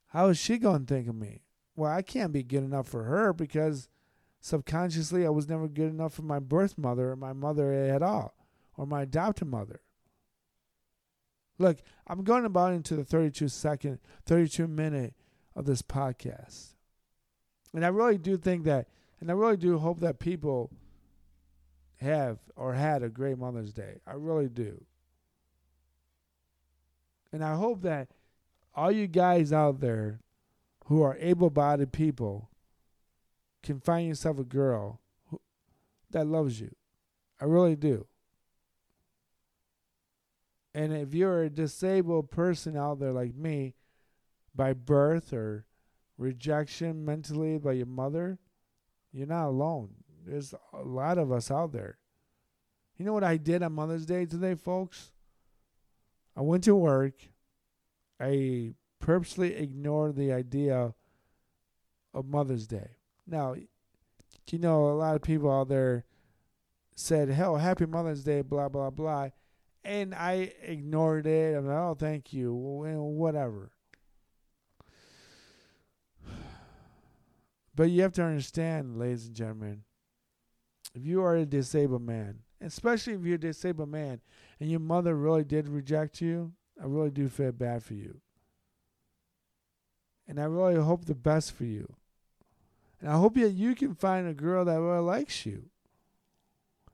How 0.08 0.28
is 0.28 0.38
she 0.38 0.58
going 0.58 0.86
to 0.86 0.94
think 0.94 1.08
of 1.08 1.16
me? 1.16 1.44
Well, 1.76 1.92
I 1.92 2.02
can't 2.02 2.34
be 2.34 2.44
good 2.44 2.64
enough 2.64 2.88
for 2.88 3.04
her 3.04 3.32
because 3.32 3.88
subconsciously 4.40 5.26
I 5.26 5.30
was 5.30 5.50
never 5.50 5.68
good 5.68 5.90
enough 5.90 6.14
for 6.14 6.22
my 6.22 6.40
birth 6.40 6.78
mother 6.78 7.12
or 7.12 7.16
my 7.16 7.34
mother 7.34 7.72
at 7.74 8.02
all, 8.02 8.36
or 8.78 8.86
my 8.86 9.04
adopted 9.04 9.48
mother. 9.48 9.82
Look, 11.58 11.80
I'm 12.08 12.24
going 12.24 12.46
about 12.46 12.74
into 12.74 12.96
the 12.96 13.04
32 13.04 13.50
second, 13.50 14.00
32 14.26 14.68
minute 14.68 15.14
of 15.56 15.66
this 15.66 15.82
podcast. 15.82 16.76
And 17.74 17.86
I 17.86 17.90
really 17.90 18.18
do 18.18 18.38
think 18.38 18.64
that, 18.64 18.88
and 19.20 19.30
I 19.30 19.34
really 19.34 19.58
do 19.58 19.78
hope 19.78 20.00
that 20.00 20.20
people 20.20 20.72
have 21.98 22.40
or 22.56 22.74
had 22.74 23.04
a 23.04 23.10
great 23.10 23.38
Mother's 23.38 23.74
Day. 23.74 24.00
I 24.08 24.14
really 24.14 24.48
do. 24.48 24.86
And 27.32 27.44
I 27.44 27.56
hope 27.56 27.82
that 27.82 28.08
all 28.74 28.92
you 28.92 29.08
guys 29.08 29.52
out 29.52 29.82
there 29.82 30.22
who 30.86 31.02
are 31.04 31.18
able 31.20 31.50
bodied 31.50 31.92
people 31.92 32.49
can 33.64 33.80
find 33.80 34.08
yourself 34.08 34.40
a 34.40 34.44
girl 34.44 35.02
who, 35.30 35.42
that 36.12 36.28
loves 36.28 36.60
you. 36.60 36.76
I 37.42 37.46
really 37.46 37.76
do. 37.76 38.08
And 40.74 40.94
if 40.94 41.14
you're 41.14 41.44
a 41.44 41.50
disabled 41.50 42.32
person 42.32 42.78
out 42.78 43.00
there 43.00 43.12
like 43.12 43.36
me, 43.36 43.76
by 44.56 44.74
birth 44.74 45.32
or 45.32 45.66
rejection 46.18 47.06
mentally 47.06 47.58
by 47.58 47.74
your 47.74 47.86
mother, 47.86 48.40
you're 49.12 49.28
not 49.28 49.48
alone. 49.48 49.90
There's 50.26 50.54
a 50.74 50.84
lot 50.84 51.18
of 51.18 51.32
us 51.32 51.50
out 51.50 51.72
there. 51.72 51.98
You 52.98 53.06
know 53.06 53.14
what 53.14 53.24
I 53.24 53.38
did 53.38 53.64
on 53.64 53.74
Mother's 53.74 54.06
Day 54.06 54.26
today, 54.26 54.56
folks? 54.56 55.12
I 56.36 56.42
went 56.42 56.66
to 56.66 56.76
work. 56.76 57.14
I 58.20 58.74
purposely 59.00 59.56
ignored 59.56 60.18
the 60.18 60.34
idea 60.34 60.94
of 62.14 62.26
Mother's 62.26 62.68
Day. 62.68 62.98
Now, 63.30 63.56
you 64.50 64.60
know, 64.60 64.90
a 64.90 64.96
lot 64.96 65.16
of 65.16 65.22
people 65.22 65.52
out 65.52 65.70
there 65.70 66.06
said, 66.96 67.30
hell, 67.30 67.58
happy 67.58 67.86
Mother's 67.86 68.24
Day, 68.24 68.42
blah, 68.42 68.70
blah, 68.70 68.90
blah. 68.90 69.30
And 69.84 70.14
I 70.14 70.52
ignored 70.62 71.28
it. 71.28 71.56
I'm 71.56 71.68
like, 71.68 71.78
oh, 71.78 71.96
thank 71.98 72.34
you, 72.34 72.54
whatever. 72.54 73.72
But 77.76 77.92
you 77.92 78.02
have 78.02 78.12
to 78.14 78.24
understand, 78.24 79.00
ladies 79.00 79.28
and 79.28 79.36
gentlemen, 79.36 79.84
if 80.94 81.06
you 81.06 81.24
are 81.24 81.38
a 81.38 81.46
disabled 81.46 82.02
man, 82.02 82.40
especially 82.60 83.14
if 83.14 83.22
you're 83.24 83.36
a 83.36 83.38
disabled 83.38 83.88
man 83.88 84.20
and 84.60 84.70
your 84.70 84.82
mother 84.82 85.16
really 85.16 85.46
did 85.46 85.70
reject 85.70 86.20
you, 86.20 86.52
I 86.82 86.88
really 86.88 87.12
do 87.12 87.30
feel 87.30 87.54
bad 87.54 87.84
for 87.84 87.94
you. 87.94 88.20
And 90.28 90.42
I 90.42 90.44
really 90.44 90.76
hope 90.76 91.06
the 91.06 91.16
best 91.16 91.54
for 91.54 91.64
you. 91.64 91.96
And 93.02 93.10
I 93.10 93.18
hope 93.18 93.36
that 93.36 93.52
you 93.52 93.76
can 93.76 93.96
find 93.96 94.28
a 94.28 94.34
girl 94.34 94.66
that 94.66 94.80
really 94.80 95.00
likes 95.00 95.46
you. 95.46 95.70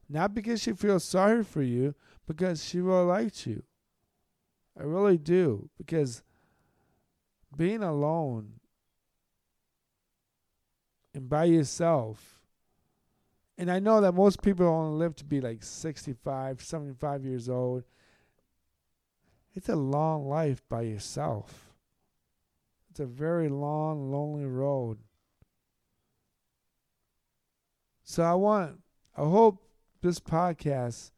Not 0.08 0.36
because 0.36 0.62
she 0.62 0.74
feels 0.74 1.04
sorry 1.04 1.44
for 1.44 1.64
you, 1.64 1.96
because 2.28 2.64
she 2.64 2.80
really 2.80 3.06
likes 3.06 3.48
you. 3.48 3.64
I 4.80 4.84
really 4.84 5.18
do. 5.18 5.70
Because 5.78 6.22
being 7.56 7.82
alone 7.82 8.60
and 11.14 11.30
by 11.30 11.46
yourself. 11.46 12.42
And 13.58 13.72
I 13.72 13.80
know 13.80 14.02
that 14.02 14.14
most 14.14 14.42
people 14.42 14.68
only 14.68 14.98
live 14.98 15.16
to 15.16 15.26
be 15.26 15.40
like 15.40 15.64
65, 15.64 16.62
75 16.62 17.26
years 17.26 17.50
old. 17.50 17.84
It's 19.54 19.70
a 19.70 19.76
long 19.78 20.28
life 20.28 20.62
by 20.68 20.82
yourself. 20.82 21.74
It's 22.90 23.00
a 23.00 23.06
very 23.06 23.48
long, 23.48 24.12
lonely 24.12 24.46
road. 24.46 25.00
So 28.08 28.22
I 28.22 28.36
want, 28.36 28.80
I 29.18 29.22
hope 29.22 29.64
this 30.02 30.20
podcast 30.20 31.10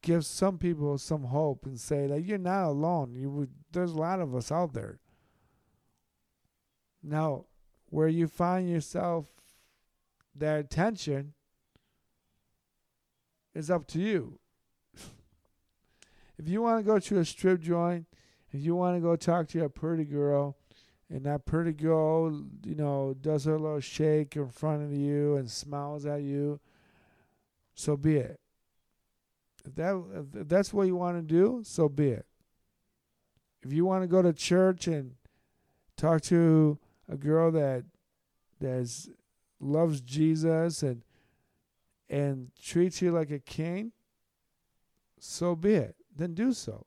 gives 0.00 0.26
some 0.26 0.56
people 0.56 0.96
some 0.96 1.24
hope 1.24 1.66
and 1.66 1.78
say 1.78 2.06
that 2.06 2.24
you're 2.24 2.38
not 2.38 2.68
alone. 2.68 3.14
You 3.14 3.30
would, 3.30 3.50
there's 3.70 3.92
a 3.92 3.98
lot 3.98 4.20
of 4.20 4.34
us 4.34 4.50
out 4.50 4.72
there. 4.72 4.98
Now, 7.02 7.44
where 7.90 8.08
you 8.08 8.26
find 8.26 8.68
yourself 8.68 9.26
that 10.34 10.58
attention 10.58 11.34
is 13.54 13.70
up 13.70 13.86
to 13.88 14.00
you. 14.00 14.38
if 16.38 16.48
you 16.48 16.62
want 16.62 16.78
to 16.78 16.90
go 16.90 16.98
to 16.98 17.18
a 17.18 17.24
strip 17.26 17.60
joint, 17.60 18.06
if 18.52 18.60
you 18.64 18.74
want 18.74 18.96
to 18.96 19.02
go 19.02 19.16
talk 19.16 19.48
to 19.48 19.64
a 19.64 19.68
pretty 19.68 20.04
girl, 20.04 20.56
and 21.10 21.24
that 21.24 21.44
pretty 21.44 21.72
girl, 21.72 22.44
you 22.64 22.74
know, 22.74 23.14
does 23.20 23.44
her 23.44 23.58
little 23.58 23.80
shake 23.80 24.36
in 24.36 24.48
front 24.48 24.82
of 24.82 24.92
you 24.92 25.36
and 25.36 25.50
smiles 25.50 26.06
at 26.06 26.22
you, 26.22 26.60
so 27.74 27.96
be 27.96 28.16
it. 28.16 28.40
If 29.64 29.74
that 29.76 30.02
if 30.34 30.48
that's 30.48 30.72
what 30.72 30.86
you 30.86 30.96
want 30.96 31.16
to 31.16 31.22
do, 31.22 31.62
so 31.64 31.88
be 31.88 32.10
it. 32.10 32.26
If 33.62 33.72
you 33.72 33.84
want 33.84 34.02
to 34.02 34.08
go 34.08 34.22
to 34.22 34.32
church 34.32 34.86
and 34.86 35.14
talk 35.96 36.22
to 36.22 36.78
a 37.08 37.16
girl 37.16 37.50
that 37.52 37.84
that 38.60 39.08
loves 39.60 40.00
Jesus 40.00 40.82
and 40.82 41.02
and 42.08 42.50
treats 42.62 43.00
you 43.00 43.10
like 43.10 43.30
a 43.30 43.38
king, 43.38 43.92
so 45.18 45.56
be 45.56 45.74
it. 45.74 45.96
Then 46.14 46.34
do 46.34 46.52
so. 46.52 46.86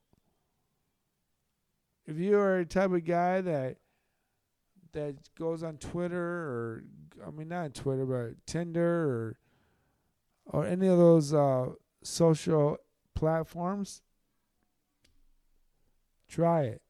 If 2.06 2.18
you 2.18 2.38
are 2.38 2.60
a 2.60 2.66
type 2.66 2.92
of 2.92 3.04
guy 3.04 3.42
that 3.42 3.78
that 4.98 5.16
goes 5.38 5.64
on 5.64 5.78
Twitter 5.78 6.20
or 6.20 6.84
I 7.26 7.30
mean 7.30 7.50
not 7.50 7.74
Twitter 7.74 8.06
but 8.06 8.46
Tinder 8.46 8.84
or 8.84 9.38
or 10.46 10.66
any 10.66 10.88
of 10.88 10.98
those 10.98 11.34
uh, 11.34 11.68
social 12.04 12.78
platforms, 13.14 14.02
try 16.30 16.64
it. 16.64 16.82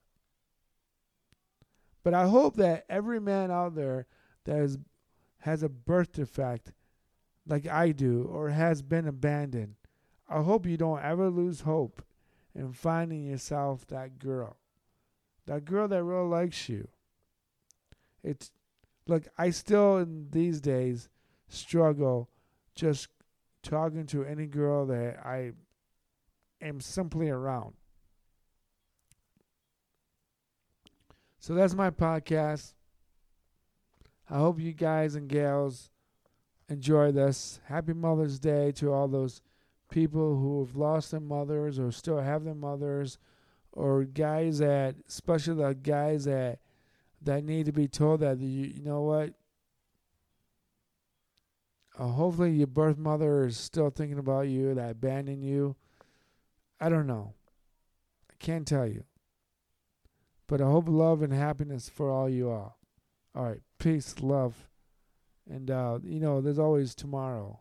But 2.03 2.13
I 2.13 2.27
hope 2.27 2.55
that 2.57 2.85
every 2.87 3.19
man 3.19 3.51
out 3.51 3.75
there 3.75 4.05
that 4.45 4.57
is, 4.57 4.77
has 5.39 5.63
a 5.63 5.69
birth 5.69 6.13
defect 6.13 6.71
like 7.47 7.67
I 7.67 7.91
do 7.91 8.29
or 8.31 8.49
has 8.49 8.81
been 8.81 9.07
abandoned, 9.07 9.75
I 10.29 10.41
hope 10.41 10.65
you 10.65 10.77
don't 10.77 11.03
ever 11.03 11.29
lose 11.29 11.61
hope 11.61 12.03
in 12.53 12.73
finding 12.73 13.23
yourself 13.23 13.87
that 13.87 14.19
girl. 14.19 14.57
That 15.45 15.65
girl 15.65 15.87
that 15.87 16.03
really 16.03 16.27
likes 16.27 16.67
you. 16.69 16.89
It's 18.27 18.51
look, 19.07 19.23
I 19.37 19.51
still 19.51 19.97
in 19.97 20.27
these 20.31 20.59
days 20.59 21.07
struggle 21.47 22.29
just 22.75 23.07
talking 23.63 24.05
to 24.07 24.25
any 24.25 24.45
girl 24.45 24.85
that 24.87 25.25
I 25.25 25.53
am 26.61 26.81
simply 26.81 27.29
around. 27.29 27.73
So 31.39 31.53
that's 31.53 31.73
my 31.73 31.89
podcast. 31.89 32.73
I 34.29 34.37
hope 34.37 34.59
you 34.59 34.73
guys 34.73 35.15
and 35.15 35.29
gals 35.29 35.89
enjoy 36.67 37.13
this. 37.13 37.61
Happy 37.65 37.93
Mother's 37.93 38.39
Day 38.39 38.73
to 38.73 38.91
all 38.91 39.07
those 39.07 39.41
people 39.89 40.37
who 40.37 40.59
have 40.65 40.75
lost 40.75 41.11
their 41.11 41.21
mothers 41.21 41.79
or 41.79 41.93
still 41.93 42.19
have 42.19 42.43
their 42.43 42.53
mothers, 42.53 43.17
or 43.71 44.03
guys 44.03 44.59
that, 44.59 44.95
especially 45.07 45.63
the 45.63 45.73
guys 45.73 46.25
that 46.25 46.59
that 47.27 47.43
need 47.43 47.67
to 47.67 47.71
be 47.71 47.87
told 47.87 48.21
that 48.21 48.39
you, 48.39 48.71
you 48.75 48.81
know 48.81 49.01
what. 49.01 49.33
Uh, 51.97 52.07
hopefully, 52.07 52.51
your 52.51 52.67
birth 52.67 52.97
mother 52.97 53.45
is 53.45 53.57
still 53.57 53.89
thinking 53.89 54.19
about 54.19 54.47
you, 54.47 54.73
that 54.73 54.91
abandoned 54.91 55.43
you. 55.43 55.75
I 56.79 56.89
don't 56.89 57.07
know. 57.07 57.33
I 58.31 58.33
can't 58.39 58.67
tell 58.67 58.85
you. 58.85 59.03
But 60.47 60.61
I 60.61 60.65
hope 60.65 60.87
love 60.87 61.21
and 61.21 61.33
happiness 61.33 61.89
for 61.89 62.09
all 62.09 62.29
you 62.29 62.49
all. 62.49 62.77
All 63.35 63.43
right. 63.43 63.61
Peace, 63.79 64.15
love. 64.21 64.69
And, 65.49 65.69
uh, 65.69 65.99
you 66.03 66.19
know, 66.19 66.39
there's 66.39 66.59
always 66.59 66.95
tomorrow. 66.95 67.59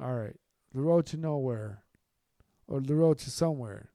All 0.00 0.14
right. 0.14 0.36
The 0.72 0.80
road 0.80 1.06
to 1.06 1.16
nowhere. 1.16 1.82
Or 2.66 2.80
the 2.80 2.94
road 2.94 3.18
to 3.18 3.30
somewhere. 3.30 3.90